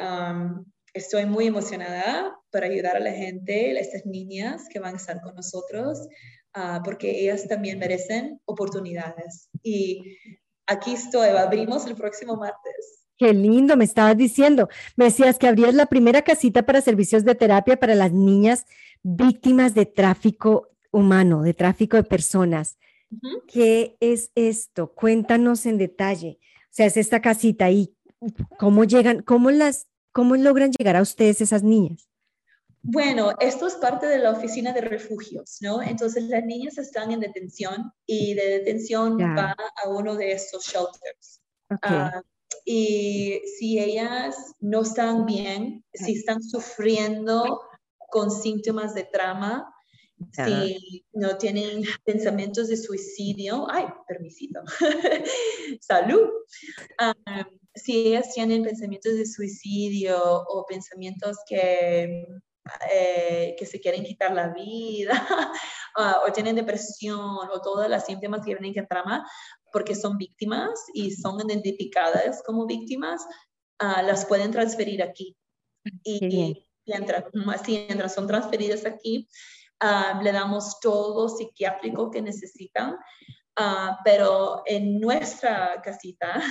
estoy 0.97 1.27
muy 1.27 1.47
emocionada 1.47 2.37
para 2.51 2.67
ayudar 2.67 2.97
a 2.97 3.01
la 3.01 3.13
gente, 3.13 3.77
a 3.77 3.81
estas 3.81 4.07
niñas 4.07 4.69
que 4.71 4.79
van 4.79 4.95
a 4.95 4.97
estar 4.97 5.21
con 5.21 5.35
nosotros, 5.35 6.09
ah, 6.55 6.81
porque 6.85 7.21
ellas 7.21 7.47
también 7.49 7.79
merecen 7.79 8.41
oportunidades. 8.45 9.49
Y 9.63 10.19
aquí 10.67 10.95
estoy, 10.95 11.29
abrimos 11.29 11.87
el 11.87 11.95
próximo 11.95 12.37
martes. 12.37 13.05
Qué 13.19 13.33
lindo, 13.33 13.77
me 13.77 13.85
estabas 13.85 14.17
diciendo. 14.17 14.69
Me 14.97 15.07
decías 15.07 15.39
que 15.39 15.49
abrías 15.49 15.75
la 15.75 15.87
primera 15.87 16.23
casita 16.23 16.65
para 16.65 16.83
servicios 16.83 17.25
de 17.25 17.35
terapia 17.35 17.79
para 17.79 17.95
las 17.95 18.13
niñas 18.13 18.67
víctimas 19.03 19.75
de 19.75 19.87
tráfico 19.87 20.69
humano, 20.91 21.43
de 21.43 21.55
tráfico 21.55 21.97
de 21.97 22.05
personas. 22.05 22.79
¿Qué 23.47 23.97
es 24.01 24.31
esto? 24.35 24.93
Cuéntanos 24.93 25.65
en 25.65 25.79
detalle. 25.79 26.39
O 26.43 26.69
sea, 26.77 26.87
es 26.87 26.97
esta 26.97 27.23
casita 27.23 27.71
y 27.71 27.95
cómo 28.59 28.85
llegan, 28.85 29.23
cómo 29.23 29.51
las 29.51 29.89
¿Cómo 30.17 30.35
logran 30.35 30.71
llegar 30.73 30.97
a 30.97 31.03
ustedes 31.03 31.43
esas 31.43 31.63
niñas? 31.63 32.09
Bueno, 32.81 33.33
esto 33.39 33.67
es 33.67 33.75
parte 33.75 34.07
de 34.07 34.17
la 34.17 34.31
oficina 34.31 34.73
de 34.73 34.81
refugios, 34.81 35.59
¿no? 35.61 35.83
Entonces 35.83 36.25
las 36.25 36.43
niñas 36.43 36.79
están 36.79 37.11
en 37.11 37.21
detención 37.21 37.93
y 38.07 38.33
de 38.33 38.61
detención 38.61 39.19
va 39.19 39.55
a 39.85 39.89
uno 39.91 40.17
de 40.17 40.33
estos 40.33 40.65
shelters. 40.65 41.43
Ah, 41.83 42.23
y 42.65 43.43
si 43.59 43.79
ellas 43.79 44.55
no 44.59 44.81
están 44.81 45.27
bien, 45.27 45.85
si 45.93 46.13
están 46.13 46.43
sufriendo 46.43 47.61
con 48.09 48.31
síntomas 48.31 48.95
de 48.95 49.05
trauma, 49.05 49.71
si 50.33 51.05
no 51.13 51.37
tienen 51.37 51.83
pensamientos 52.07 52.69
de 52.69 52.79
suicidio, 52.79 53.67
ay, 53.71 53.85
permisito, 54.09 54.63
salud. 55.83 56.31
Ah, 56.97 57.13
si 57.77 58.09
ellas 58.09 58.33
tienen 58.35 58.63
pensamientos 58.63 59.15
de 59.15 59.27
suicidio 59.27 60.19
o 60.19 60.65
pensamientos 60.67 61.37
que, 61.47 62.27
eh, 62.93 63.55
que 63.59 63.67
se 63.67 63.81
quieren 63.81 64.03
quitar 64.03 64.35
la 64.35 64.49
vida 64.49 65.13
ah, 65.97 66.23
o 66.27 66.33
tienen 66.33 66.57
depresión 66.57 67.21
o 67.21 67.61
todas 67.61 67.89
las 67.89 68.07
síntomas 68.07 68.41
que 68.41 68.55
vienen 68.55 68.75
que 68.75 68.83
trama 68.83 69.25
porque 69.73 69.95
son 69.95 70.17
víctimas 70.17 70.71
y 70.95 71.11
son 71.11 71.39
identificadas 71.39 72.43
como 72.47 72.67
víctimas, 72.67 73.23
uh, 73.83 74.03
las 74.07 74.25
pueden 74.25 74.51
transferir 74.51 75.03
aquí. 75.03 75.37
Y, 76.03 76.67
mientras, 76.87 77.25
mientras 77.67 78.15
son 78.15 78.27
transferidas 78.27 78.87
aquí, 78.87 79.29
uh, 79.85 80.23
le 80.23 80.33
damos 80.33 80.81
todo 80.81 81.29
psiquiátrico 81.29 82.11
que 82.11 82.23
necesitan. 82.23 82.97
pero 84.03 84.63
en 84.65 84.99
nuestra 84.99 85.81
casita 85.83 86.43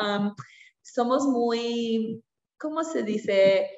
um, 0.00 0.32
somos 0.92 1.26
muy, 1.26 2.22
¿cómo 2.58 2.84
se 2.84 3.02
dice? 3.02 3.70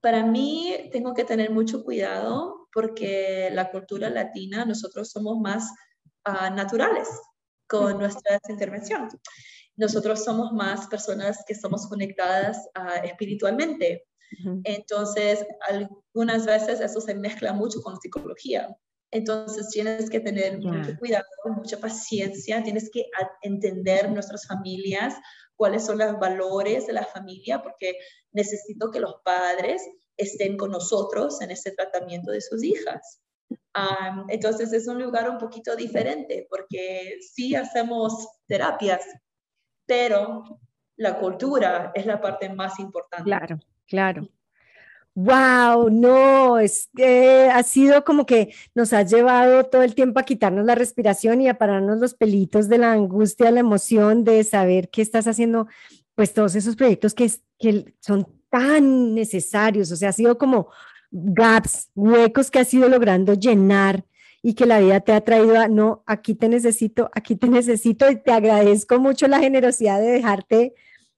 Para 0.00 0.24
mí 0.24 0.88
tengo 0.92 1.14
que 1.14 1.24
tener 1.24 1.50
mucho 1.50 1.84
cuidado 1.84 2.68
porque 2.72 3.50
la 3.52 3.70
cultura 3.70 4.10
latina, 4.10 4.64
nosotros 4.64 5.10
somos 5.10 5.38
más 5.40 5.70
ah, 6.24 6.50
naturales 6.50 7.08
con 7.66 7.98
nuestras 7.98 8.40
intervenciones. 8.48 9.16
Nosotros 9.76 10.24
somos 10.24 10.52
más 10.52 10.86
personas 10.86 11.44
que 11.46 11.54
somos 11.54 11.86
conectadas 11.88 12.56
uh, 12.78 13.04
espiritualmente. 13.04 14.06
Entonces, 14.64 15.46
algunas 15.68 16.46
veces 16.46 16.80
eso 16.80 17.00
se 17.00 17.14
mezcla 17.14 17.52
mucho 17.52 17.80
con 17.80 17.98
psicología. 18.00 18.68
Entonces 19.12 19.68
tienes 19.68 20.10
que 20.10 20.20
tener 20.20 20.58
mucho 20.58 20.98
cuidado, 20.98 21.24
mucha 21.56 21.78
paciencia, 21.78 22.62
tienes 22.62 22.90
que 22.92 23.04
entender 23.42 24.10
nuestras 24.10 24.46
familias, 24.46 25.14
cuáles 25.56 25.84
son 25.84 25.98
los 25.98 26.18
valores 26.18 26.86
de 26.86 26.92
la 26.92 27.04
familia, 27.04 27.62
porque 27.62 27.94
necesito 28.32 28.90
que 28.90 29.00
los 29.00 29.16
padres 29.24 29.82
estén 30.16 30.56
con 30.56 30.70
nosotros 30.70 31.40
en 31.40 31.50
ese 31.50 31.72
tratamiento 31.72 32.30
de 32.30 32.40
sus 32.40 32.62
hijas. 32.62 33.20
entonces 34.28 34.72
es 34.72 34.88
un 34.88 35.02
lugar 35.02 35.28
un 35.28 35.38
poquito 35.38 35.76
diferente 35.76 36.46
porque 36.48 37.18
sí 37.20 37.54
hacemos 37.54 38.28
terapias, 38.46 39.02
pero 39.86 40.60
la 40.96 41.18
cultura 41.18 41.92
es 41.94 42.06
la 42.06 42.20
parte 42.20 42.48
más 42.48 42.78
importante. 42.78 43.24
Claro, 43.24 43.58
claro. 43.86 44.28
Wow, 45.18 45.88
no, 45.88 46.58
es 46.58 46.90
que 46.94 47.48
ha 47.50 47.62
sido 47.62 48.04
como 48.04 48.26
que 48.26 48.54
nos 48.74 48.92
ha 48.92 49.02
llevado 49.02 49.64
todo 49.64 49.80
el 49.82 49.94
tiempo 49.94 50.20
a 50.20 50.24
quitarnos 50.24 50.66
la 50.66 50.74
respiración 50.74 51.40
y 51.40 51.48
a 51.48 51.56
pararnos 51.56 51.98
los 52.00 52.12
pelitos 52.12 52.68
de 52.68 52.76
la 52.76 52.92
angustia, 52.92 53.50
la 53.50 53.60
emoción 53.60 54.24
de 54.24 54.44
saber 54.44 54.90
que 54.90 55.00
estás 55.00 55.26
haciendo, 55.26 55.68
pues 56.14 56.34
todos 56.34 56.54
esos 56.54 56.76
proyectos 56.76 57.14
que, 57.14 57.30
son 58.00 58.26
tan 58.50 59.14
necesarios, 59.14 59.90
o 59.90 59.96
sea, 59.96 60.10
ha 60.10 60.12
sido 60.12 60.36
como 60.36 60.68
gaps, 61.10 61.88
huecos 61.94 62.50
que 62.50 62.58
has 62.58 62.74
ido 62.74 62.86
logrando 62.86 63.32
llenar 63.32 64.04
y 64.42 64.52
que 64.52 64.66
la 64.66 64.80
vida 64.80 65.00
te 65.00 65.12
ha 65.12 65.22
traído 65.22 65.58
a, 65.58 65.66
no, 65.66 66.04
aquí 66.04 66.34
te 66.34 66.50
necesito, 66.50 67.10
aquí 67.14 67.36
te 67.36 67.48
necesito 67.48 68.10
y 68.10 68.16
te 68.16 68.32
agradezco 68.32 69.00
mucho 69.00 69.28
la 69.28 69.38
generosidad 69.38 69.98
de 69.98 70.08
dejarte 70.08 70.74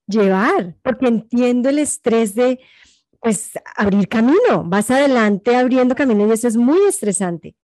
llevar, 0.06 0.76
porque 0.82 1.08
entiendo 1.08 1.68
el 1.68 1.80
estrés 1.80 2.36
de 2.36 2.60
pues 3.20 3.52
abrir 3.76 4.08
camino, 4.08 4.64
vas 4.64 4.90
adelante 4.90 5.56
abriendo 5.56 5.94
camino 5.94 6.26
y 6.26 6.32
eso 6.32 6.48
es 6.48 6.56
muy 6.56 6.80
estresante. 6.86 7.56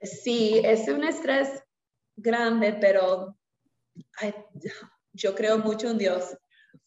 Sí, 0.00 0.60
es 0.62 0.88
un 0.88 1.04
estrés 1.04 1.62
grande, 2.16 2.76
pero 2.80 3.36
yo 5.12 5.34
creo 5.34 5.58
mucho 5.58 5.90
en 5.90 5.98
Dios. 5.98 6.36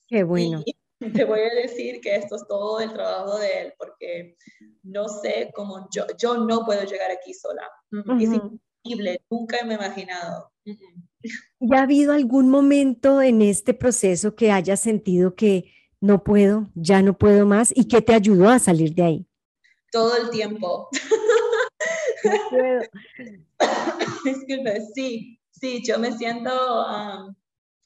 Qué 0.08 0.24
bueno. 0.24 0.64
te 1.14 1.26
voy 1.26 1.40
a 1.40 1.62
decir 1.62 2.02
que 2.02 2.16
esto 2.16 2.36
es 2.36 2.48
todo 2.48 2.80
el 2.80 2.92
trabajo 2.92 3.38
de 3.38 3.62
Él, 3.62 3.74
porque 3.78 4.38
no 4.84 5.08
sé 5.08 5.52
cómo 5.54 5.88
yo, 5.94 6.06
yo 6.18 6.38
no 6.38 6.66
puedo 6.66 6.84
llegar 6.84 7.12
aquí 7.12 7.34
sola. 7.34 7.70
Es 8.20 8.34
imposible, 8.34 9.22
nunca 9.30 9.64
me 9.66 9.74
he 9.74 9.78
imaginado. 9.78 10.52
¿Y 10.64 11.76
ha 11.76 11.84
habido 11.84 12.14
algún 12.14 12.50
momento 12.50 13.22
en 13.22 13.42
este 13.42 13.74
proceso 13.74 14.36
que 14.36 14.52
hayas 14.52 14.80
sentido 14.80 15.36
que 15.36 15.72
no 16.02 16.24
puedo, 16.24 16.70
ya 16.76 17.02
no 17.02 17.18
puedo 17.18 17.46
más 17.46 17.72
y 17.76 17.88
qué 17.88 18.02
te 18.02 18.14
ayudó 18.14 18.50
a 18.50 18.60
salir 18.60 18.94
de 18.94 19.04
ahí? 19.04 19.26
Todo 19.92 20.16
el 20.18 20.30
tiempo. 20.30 20.90
Disculpe, 24.24 24.82
sí, 24.94 25.40
sí, 25.52 25.82
yo 25.86 26.00
me 26.00 26.12
siento, 26.18 26.52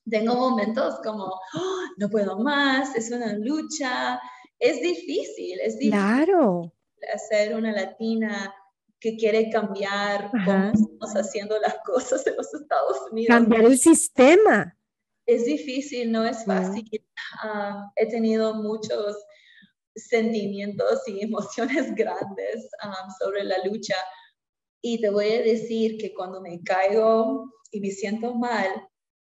tengo 0.09 0.35
momentos 0.35 0.95
como, 1.03 1.25
¡Oh, 1.25 1.85
no 1.97 2.09
puedo 2.09 2.39
más, 2.39 2.95
es 2.95 3.11
una 3.11 3.33
lucha, 3.33 4.19
es 4.59 4.81
difícil, 4.81 5.59
es 5.61 5.77
difícil. 5.77 5.91
Claro. 5.91 6.73
Hacer 7.13 7.55
una 7.55 7.71
latina 7.71 8.53
que 8.99 9.17
quiere 9.17 9.49
cambiar 9.49 10.31
cómo 10.31 10.71
estamos 10.73 11.13
haciendo 11.15 11.59
las 11.59 11.75
cosas 11.85 12.25
en 12.25 12.37
los 12.37 12.53
Estados 12.53 12.97
Unidos. 13.11 13.27
Cambiar 13.35 13.65
el 13.65 13.77
sistema 13.77 14.77
es 15.25 15.45
difícil, 15.45 16.11
no 16.11 16.25
es 16.25 16.45
fácil. 16.45 16.89
Ah, 17.41 17.91
he 17.95 18.07
tenido 18.07 18.53
muchos 18.55 19.15
sentimientos 19.95 21.07
y 21.07 21.21
emociones 21.23 21.93
grandes 21.95 22.69
ah, 22.81 23.07
sobre 23.19 23.43
la 23.43 23.57
lucha. 23.65 23.95
Y 24.81 24.99
te 25.01 25.09
voy 25.09 25.31
a 25.31 25.41
decir 25.41 25.97
que 25.97 26.13
cuando 26.13 26.41
me 26.41 26.61
caigo 26.63 27.51
y 27.71 27.79
me 27.79 27.91
siento 27.91 28.35
mal, 28.35 28.67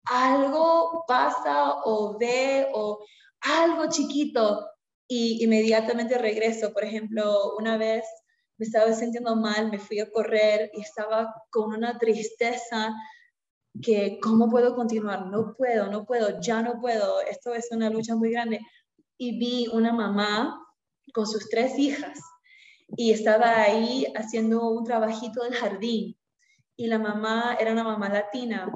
algo 0.06 1.04
pasa 1.08 1.76
o 1.86 2.18
ve 2.18 2.68
o 2.74 3.00
algo 3.42 3.88
chiquito 3.90 4.68
y 5.08 5.44
inmediatamente 5.44 6.18
regreso. 6.18 6.74
Por 6.74 6.84
ejemplo, 6.84 7.56
una 7.58 7.78
vez 7.78 8.04
me 8.58 8.66
estaba 8.66 8.92
sintiendo 8.94 9.36
mal, 9.36 9.70
me 9.70 9.78
fui 9.78 10.00
a 10.00 10.10
correr 10.10 10.72
y 10.74 10.82
estaba 10.82 11.34
con 11.52 11.74
una 11.74 12.00
tristeza 12.00 12.94
que 13.82 14.20
cómo 14.22 14.50
puedo 14.50 14.76
continuar, 14.76 15.28
no 15.28 15.54
puedo, 15.56 15.88
no 15.88 16.06
puedo, 16.06 16.40
ya 16.42 16.62
no 16.62 16.80
puedo, 16.80 17.22
esto 17.22 17.54
es 17.54 17.70
una 17.72 17.90
lucha 17.90 18.16
muy 18.16 18.32
grande. 18.32 18.60
Y 19.18 19.40
vi 19.40 19.68
una 19.72 19.94
mamá 19.94 20.60
con 21.14 21.28
sus 21.28 21.50
tres 21.50 21.78
hijas 21.78 22.20
y 22.98 23.12
estaba 23.12 23.62
ahí 23.62 24.06
haciendo 24.16 24.70
un 24.70 24.84
trabajito 24.84 25.44
del 25.44 25.54
jardín 25.54 26.18
y 26.76 26.88
la 26.88 27.00
mamá 27.00 27.56
era 27.60 27.72
una 27.72 27.84
mamá 27.84 28.10
latina 28.10 28.72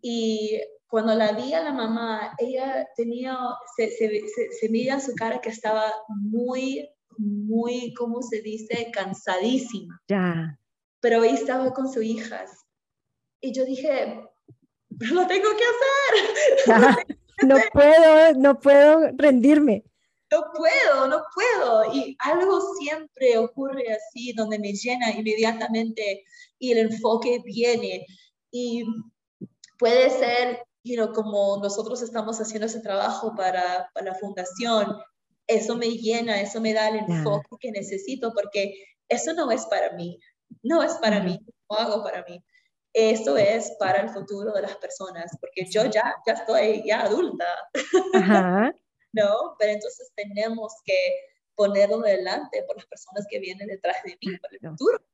y 0.00 0.60
cuando 0.86 1.14
la 1.14 1.32
vi 1.32 1.52
a 1.52 1.62
la 1.62 1.72
mamá, 1.72 2.34
ella 2.38 2.86
tenía, 2.96 3.36
se, 3.76 3.90
se, 3.90 4.08
se, 4.28 4.52
se 4.52 4.66
en 4.66 5.00
su 5.00 5.14
cara 5.14 5.40
que 5.40 5.48
estaba 5.48 5.92
muy, 6.08 6.88
muy, 7.18 7.92
¿cómo 7.94 8.22
se 8.22 8.40
dice? 8.40 8.90
Cansadísima. 8.92 10.00
Ya. 10.08 10.58
Pero 11.00 11.22
ahí 11.22 11.34
estaba 11.34 11.72
con 11.72 11.92
sus 11.92 12.04
hijas 12.04 12.65
y 13.40 13.52
yo 13.52 13.64
dije, 13.64 14.20
lo 14.90 15.26
tengo 15.26 15.48
que 15.56 15.64
hacer. 15.64 17.16
no 17.46 17.56
puedo, 17.72 18.34
no 18.34 18.58
puedo 18.58 19.10
rendirme. 19.16 19.84
No 20.30 20.42
puedo, 20.54 21.06
no 21.08 21.22
puedo. 21.34 21.94
Y 21.94 22.16
algo 22.20 22.60
siempre 22.78 23.38
ocurre 23.38 23.84
así, 23.92 24.32
donde 24.32 24.58
me 24.58 24.72
llena 24.72 25.10
inmediatamente 25.12 26.24
y 26.58 26.72
el 26.72 26.78
enfoque 26.78 27.42
viene. 27.44 28.06
Y 28.50 28.84
puede 29.78 30.10
ser, 30.10 30.64
you 30.82 31.12
como 31.12 31.58
nosotros 31.62 32.02
estamos 32.02 32.40
haciendo 32.40 32.66
ese 32.66 32.80
trabajo 32.80 33.34
para, 33.36 33.88
para, 33.94 34.06
la 34.06 34.14
fundación, 34.14 34.96
eso 35.46 35.76
me 35.76 35.90
llena, 35.90 36.40
eso 36.40 36.60
me 36.60 36.72
da 36.72 36.88
el 36.88 36.96
enfoque 36.96 37.56
que 37.60 37.70
necesito, 37.70 38.32
porque 38.32 38.74
eso 39.08 39.32
no 39.34 39.50
es 39.52 39.64
para 39.66 39.92
mí, 39.92 40.18
no 40.62 40.82
es 40.82 40.94
para 40.94 41.22
mí, 41.22 41.38
no 41.70 41.76
hago 41.76 42.02
para 42.02 42.24
mí 42.24 42.42
eso 42.98 43.36
es 43.36 43.76
para 43.78 44.00
el 44.00 44.08
futuro 44.08 44.54
de 44.54 44.62
las 44.62 44.74
personas, 44.78 45.36
porque 45.38 45.66
yo 45.70 45.84
ya, 45.84 46.14
ya 46.26 46.32
estoy 46.32 46.82
ya 46.86 47.02
adulta, 47.02 47.44
¿no? 49.12 49.54
Pero 49.58 49.72
entonces 49.72 50.10
tenemos 50.16 50.72
que 50.82 50.96
ponerlo 51.54 51.98
delante 52.00 52.62
por 52.66 52.76
las 52.76 52.86
personas 52.86 53.26
que 53.28 53.38
vienen 53.38 53.68
detrás 53.68 53.96
de 54.02 54.16
mí, 54.22 54.38
para 54.38 54.54
el 54.54 54.70
futuro. 54.70 55.04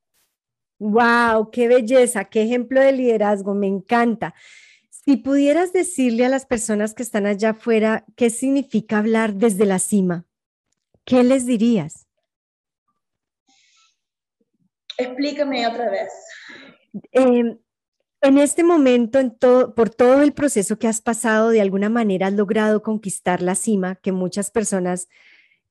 ¡Wow! 0.78 1.50
¡Qué 1.50 1.66
belleza! 1.66 2.24
¡Qué 2.24 2.42
ejemplo 2.42 2.80
de 2.80 2.92
liderazgo! 2.92 3.52
Me 3.52 3.66
encanta. 3.66 4.32
Si 4.90 5.16
pudieras 5.16 5.72
decirle 5.72 6.24
a 6.26 6.28
las 6.28 6.46
personas 6.46 6.94
que 6.94 7.02
están 7.02 7.26
allá 7.26 7.50
afuera 7.50 8.04
qué 8.14 8.30
significa 8.30 8.98
hablar 8.98 9.34
desde 9.34 9.66
la 9.66 9.80
cima, 9.80 10.24
¿qué 11.04 11.24
les 11.24 11.46
dirías? 11.46 12.06
Explícame 14.96 15.66
otra 15.66 15.90
vez. 15.90 16.12
Eh, 17.10 17.58
en 18.22 18.38
este 18.38 18.62
momento, 18.62 19.18
en 19.18 19.36
todo, 19.36 19.74
por 19.74 19.90
todo 19.90 20.22
el 20.22 20.32
proceso 20.32 20.78
que 20.78 20.86
has 20.86 21.00
pasado, 21.00 21.50
de 21.50 21.60
alguna 21.60 21.88
manera 21.88 22.28
has 22.28 22.32
logrado 22.32 22.80
conquistar 22.80 23.42
la 23.42 23.56
cima 23.56 23.96
que 23.96 24.12
muchas 24.12 24.52
personas 24.52 25.08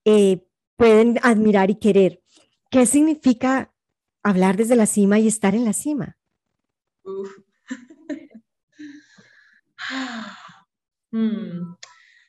eh, 0.03 0.45
pueden 0.75 1.17
admirar 1.23 1.69
y 1.69 1.75
querer. 1.75 2.21
¿Qué 2.69 2.85
significa 2.85 3.73
hablar 4.21 4.57
desde 4.57 4.75
la 4.75 4.85
cima 4.85 5.17
y 5.17 5.29
estar 5.29 5.55
en 5.55 5.65
la 5.65 5.73
cima? 5.73 6.17
Hmm. 11.13 11.75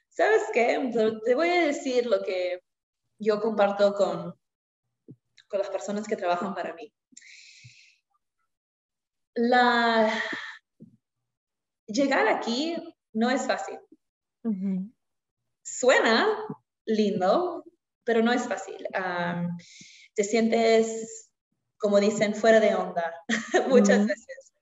¿Sabes 0.08 0.42
qué? 0.52 0.90
Te 1.24 1.36
voy 1.36 1.48
a 1.50 1.66
decir 1.66 2.06
lo 2.06 2.20
que 2.24 2.64
yo 3.16 3.40
comparto 3.40 3.94
con, 3.94 4.34
con 5.46 5.58
las 5.60 5.70
personas 5.70 6.08
que 6.08 6.16
trabajan 6.16 6.52
para 6.52 6.74
mí 6.74 6.92
la... 9.34 10.12
llegar 11.86 12.28
aquí 12.28 12.76
no 13.12 13.30
es 13.30 13.46
fácil. 13.46 13.78
Suena 15.62 16.26
lindo, 16.84 17.64
pero 18.04 18.22
no 18.22 18.32
es 18.32 18.46
fácil. 18.46 18.86
te 20.14 20.24
sientes, 20.24 21.30
como 21.78 22.00
dicen, 22.00 22.34
fuera 22.34 22.60
de 22.60 22.74
onda 22.74 23.12
muchas 23.68 24.06
veces. 24.06 24.52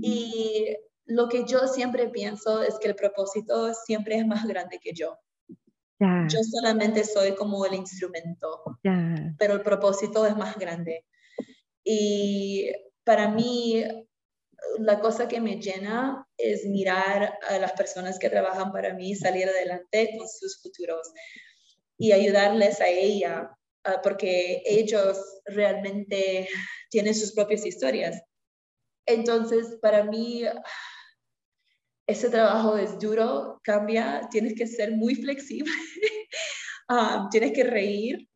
Y 0.00 0.76
lo 1.06 1.28
que 1.28 1.44
yo 1.44 1.66
siempre 1.68 2.08
pienso 2.08 2.62
es 2.62 2.78
que 2.78 2.88
el 2.88 2.94
propósito 2.94 3.74
siempre 3.74 4.16
es 4.16 4.26
más 4.26 4.46
grande 4.46 4.78
que 4.80 4.92
yo. 4.92 5.18
Yo 5.98 6.40
solamente 6.42 7.04
soy 7.04 7.34
como 7.34 7.64
el 7.64 7.72
instrumento, 7.72 8.62
pero 9.38 9.54
el 9.54 9.62
propósito 9.62 10.26
es 10.26 10.36
más 10.36 10.58
grande. 10.58 11.06
Y 11.82 12.70
para 13.06 13.28
mí 13.28 13.84
la 14.80 14.98
cosa 14.98 15.28
que 15.28 15.40
me 15.40 15.60
llena 15.60 16.26
es 16.36 16.66
mirar 16.66 17.38
a 17.48 17.58
las 17.58 17.72
personas 17.72 18.18
que 18.18 18.28
trabajan 18.28 18.72
para 18.72 18.94
mí 18.94 19.14
salir 19.14 19.48
adelante 19.48 20.10
con 20.18 20.28
sus 20.28 20.60
futuros 20.60 21.08
y 21.96 22.10
ayudarles 22.12 22.80
a 22.80 22.88
ella, 22.88 23.50
porque 24.02 24.60
ellos 24.66 25.18
realmente 25.44 26.48
tienen 26.90 27.14
sus 27.14 27.32
propias 27.32 27.64
historias. 27.64 28.20
Entonces, 29.06 29.78
para 29.80 30.02
mí, 30.02 30.42
ese 32.08 32.28
trabajo 32.28 32.76
es 32.76 32.98
duro, 32.98 33.60
cambia, 33.62 34.28
tienes 34.32 34.54
que 34.54 34.66
ser 34.66 34.92
muy 34.92 35.14
flexible, 35.14 35.72
ah, 36.88 37.28
tienes 37.30 37.52
que 37.52 37.62
reír, 37.62 38.28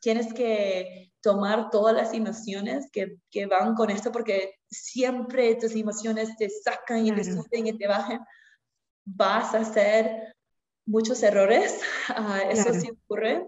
tienes 0.00 0.32
que 0.34 1.09
tomar 1.22 1.70
todas 1.70 1.94
las 1.94 2.14
emociones 2.14 2.88
que, 2.92 3.16
que 3.30 3.46
van 3.46 3.74
con 3.74 3.90
esto, 3.90 4.10
porque 4.10 4.54
siempre 4.70 5.54
tus 5.56 5.74
emociones 5.74 6.36
te 6.36 6.48
sacan 6.48 7.06
y 7.06 7.12
te 7.12 7.24
suben 7.24 7.66
y 7.66 7.76
te 7.76 7.86
bajan, 7.86 8.20
vas 9.04 9.54
a 9.54 9.60
hacer 9.60 10.34
muchos 10.86 11.22
errores, 11.22 11.80
ah, 12.08 12.40
eso 12.50 12.72
sí 12.72 12.90
ocurre, 12.90 13.46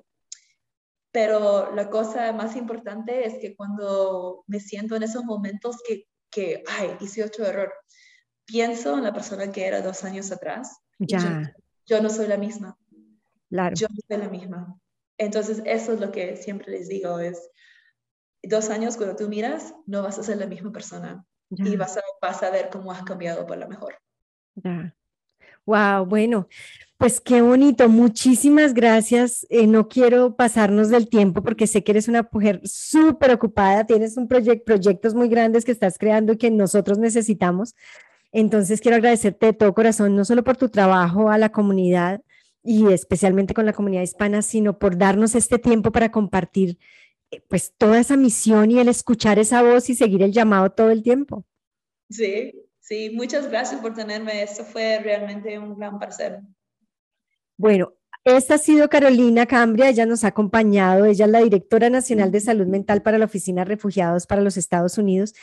pero 1.12 1.74
la 1.74 1.90
cosa 1.90 2.32
más 2.32 2.56
importante 2.56 3.26
es 3.26 3.38
que 3.38 3.54
cuando 3.54 4.44
me 4.46 4.60
siento 4.60 4.96
en 4.96 5.02
esos 5.02 5.24
momentos 5.24 5.76
que, 5.86 6.06
que 6.30 6.62
ay, 6.66 6.96
hice 7.00 7.22
otro 7.22 7.44
error, 7.44 7.72
pienso 8.46 8.96
en 8.96 9.04
la 9.04 9.12
persona 9.12 9.52
que 9.52 9.66
era 9.66 9.82
dos 9.82 10.04
años 10.04 10.32
atrás. 10.32 10.80
Ya. 10.98 11.54
Yo, 11.86 12.00
no 12.00 12.08
soy 12.08 12.28
la 12.28 12.38
misma. 12.38 12.78
Claro. 13.50 13.74
Yo 13.76 13.88
no 13.90 13.96
soy 14.08 14.16
la 14.16 14.28
misma. 14.30 14.80
Entonces, 15.24 15.62
eso 15.64 15.92
es 15.92 16.00
lo 16.00 16.10
que 16.10 16.36
siempre 16.36 16.72
les 16.72 16.88
digo, 16.88 17.18
es 17.18 17.50
dos 18.42 18.70
años 18.70 18.96
cuando 18.96 19.16
tú 19.16 19.28
miras, 19.28 19.74
no 19.86 20.02
vas 20.02 20.18
a 20.18 20.22
ser 20.22 20.36
la 20.38 20.46
misma 20.46 20.72
persona 20.72 21.24
y 21.50 21.76
vas 21.76 21.96
a, 21.96 22.00
vas 22.20 22.42
a 22.42 22.50
ver 22.50 22.70
cómo 22.70 22.90
has 22.92 23.02
cambiado 23.02 23.46
por 23.46 23.56
lo 23.56 23.68
mejor. 23.68 23.94
Ya. 24.54 24.94
Wow, 25.64 26.06
bueno, 26.06 26.48
pues 26.96 27.20
qué 27.20 27.40
bonito. 27.40 27.88
Muchísimas 27.88 28.74
gracias. 28.74 29.46
Eh, 29.48 29.66
no 29.66 29.88
quiero 29.88 30.34
pasarnos 30.34 30.88
del 30.88 31.08
tiempo 31.08 31.42
porque 31.42 31.68
sé 31.68 31.84
que 31.84 31.92
eres 31.92 32.08
una 32.08 32.28
mujer 32.32 32.60
súper 32.64 33.30
ocupada, 33.32 33.86
tienes 33.86 34.16
un 34.16 34.26
proyecto, 34.26 34.64
proyectos 34.64 35.14
muy 35.14 35.28
grandes 35.28 35.64
que 35.64 35.72
estás 35.72 35.98
creando 35.98 36.32
y 36.32 36.38
que 36.38 36.50
nosotros 36.50 36.98
necesitamos. 36.98 37.76
Entonces 38.32 38.80
quiero 38.80 38.96
agradecerte 38.96 39.46
de 39.46 39.52
todo 39.52 39.72
corazón, 39.74 40.16
no 40.16 40.24
solo 40.24 40.42
por 40.42 40.56
tu 40.56 40.68
trabajo 40.68 41.30
a 41.30 41.38
la 41.38 41.50
comunidad 41.50 42.22
y 42.62 42.92
especialmente 42.92 43.54
con 43.54 43.66
la 43.66 43.72
comunidad 43.72 44.02
hispana, 44.02 44.42
sino 44.42 44.78
por 44.78 44.96
darnos 44.96 45.34
este 45.34 45.58
tiempo 45.58 45.90
para 45.92 46.10
compartir 46.10 46.78
eh, 47.30 47.42
pues 47.48 47.74
toda 47.76 47.98
esa 47.98 48.16
misión 48.16 48.70
y 48.70 48.78
el 48.78 48.88
escuchar 48.88 49.38
esa 49.38 49.62
voz 49.62 49.90
y 49.90 49.94
seguir 49.94 50.22
el 50.22 50.32
llamado 50.32 50.70
todo 50.70 50.90
el 50.90 51.02
tiempo. 51.02 51.44
Sí, 52.08 52.52
sí, 52.78 53.10
muchas 53.10 53.48
gracias 53.48 53.80
por 53.80 53.94
tenerme. 53.94 54.42
Esto 54.42 54.64
fue 54.64 55.00
realmente 55.00 55.58
un 55.58 55.76
gran 55.76 55.98
placer. 55.98 56.40
Bueno, 57.56 57.94
esta 58.24 58.54
ha 58.54 58.58
sido 58.58 58.88
Carolina 58.88 59.46
Cambria, 59.46 59.88
ella 59.88 60.06
nos 60.06 60.22
ha 60.22 60.28
acompañado, 60.28 61.06
ella 61.06 61.24
es 61.24 61.30
la 61.30 61.40
directora 61.40 61.90
nacional 61.90 62.30
de 62.30 62.40
salud 62.40 62.66
mental 62.66 63.02
para 63.02 63.18
la 63.18 63.24
Oficina 63.24 63.62
de 63.62 63.66
Refugiados 63.66 64.26
para 64.26 64.42
los 64.42 64.56
Estados 64.56 64.96
Unidos 64.96 65.34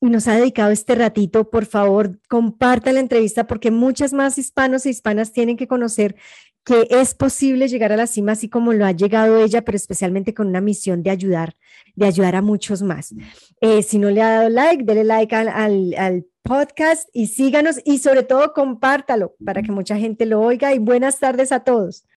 y 0.00 0.06
nos 0.06 0.26
ha 0.28 0.34
dedicado 0.34 0.70
este 0.70 0.94
ratito. 0.94 1.50
Por 1.50 1.66
favor, 1.66 2.18
comparta 2.28 2.92
la 2.92 3.00
entrevista 3.00 3.46
porque 3.46 3.70
muchas 3.70 4.12
más 4.12 4.38
hispanos 4.38 4.86
e 4.86 4.90
hispanas 4.90 5.32
tienen 5.32 5.56
que 5.56 5.68
conocer 5.68 6.16
que 6.64 6.86
es 6.90 7.14
posible 7.14 7.68
llegar 7.68 7.92
a 7.92 7.96
la 7.96 8.06
cima 8.06 8.32
así 8.32 8.48
como 8.48 8.72
lo 8.72 8.86
ha 8.86 8.92
llegado 8.92 9.42
ella, 9.42 9.62
pero 9.62 9.76
especialmente 9.76 10.34
con 10.34 10.46
una 10.48 10.60
misión 10.60 11.02
de 11.02 11.10
ayudar, 11.10 11.56
de 11.96 12.06
ayudar 12.06 12.36
a 12.36 12.42
muchos 12.42 12.82
más. 12.82 13.14
Eh, 13.60 13.82
si 13.82 13.98
no 13.98 14.10
le 14.10 14.22
ha 14.22 14.30
dado 14.30 14.48
like, 14.48 14.84
dele 14.84 15.04
like 15.04 15.34
al, 15.34 15.94
al 15.94 16.26
podcast 16.42 17.08
y 17.12 17.28
síganos 17.28 17.80
y 17.84 17.98
sobre 17.98 18.22
todo 18.22 18.52
compártalo 18.52 19.34
para 19.44 19.62
que 19.62 19.72
mucha 19.72 19.96
gente 19.96 20.26
lo 20.26 20.40
oiga 20.40 20.74
y 20.74 20.78
buenas 20.78 21.18
tardes 21.18 21.52
a 21.52 21.60
todos. 21.60 22.06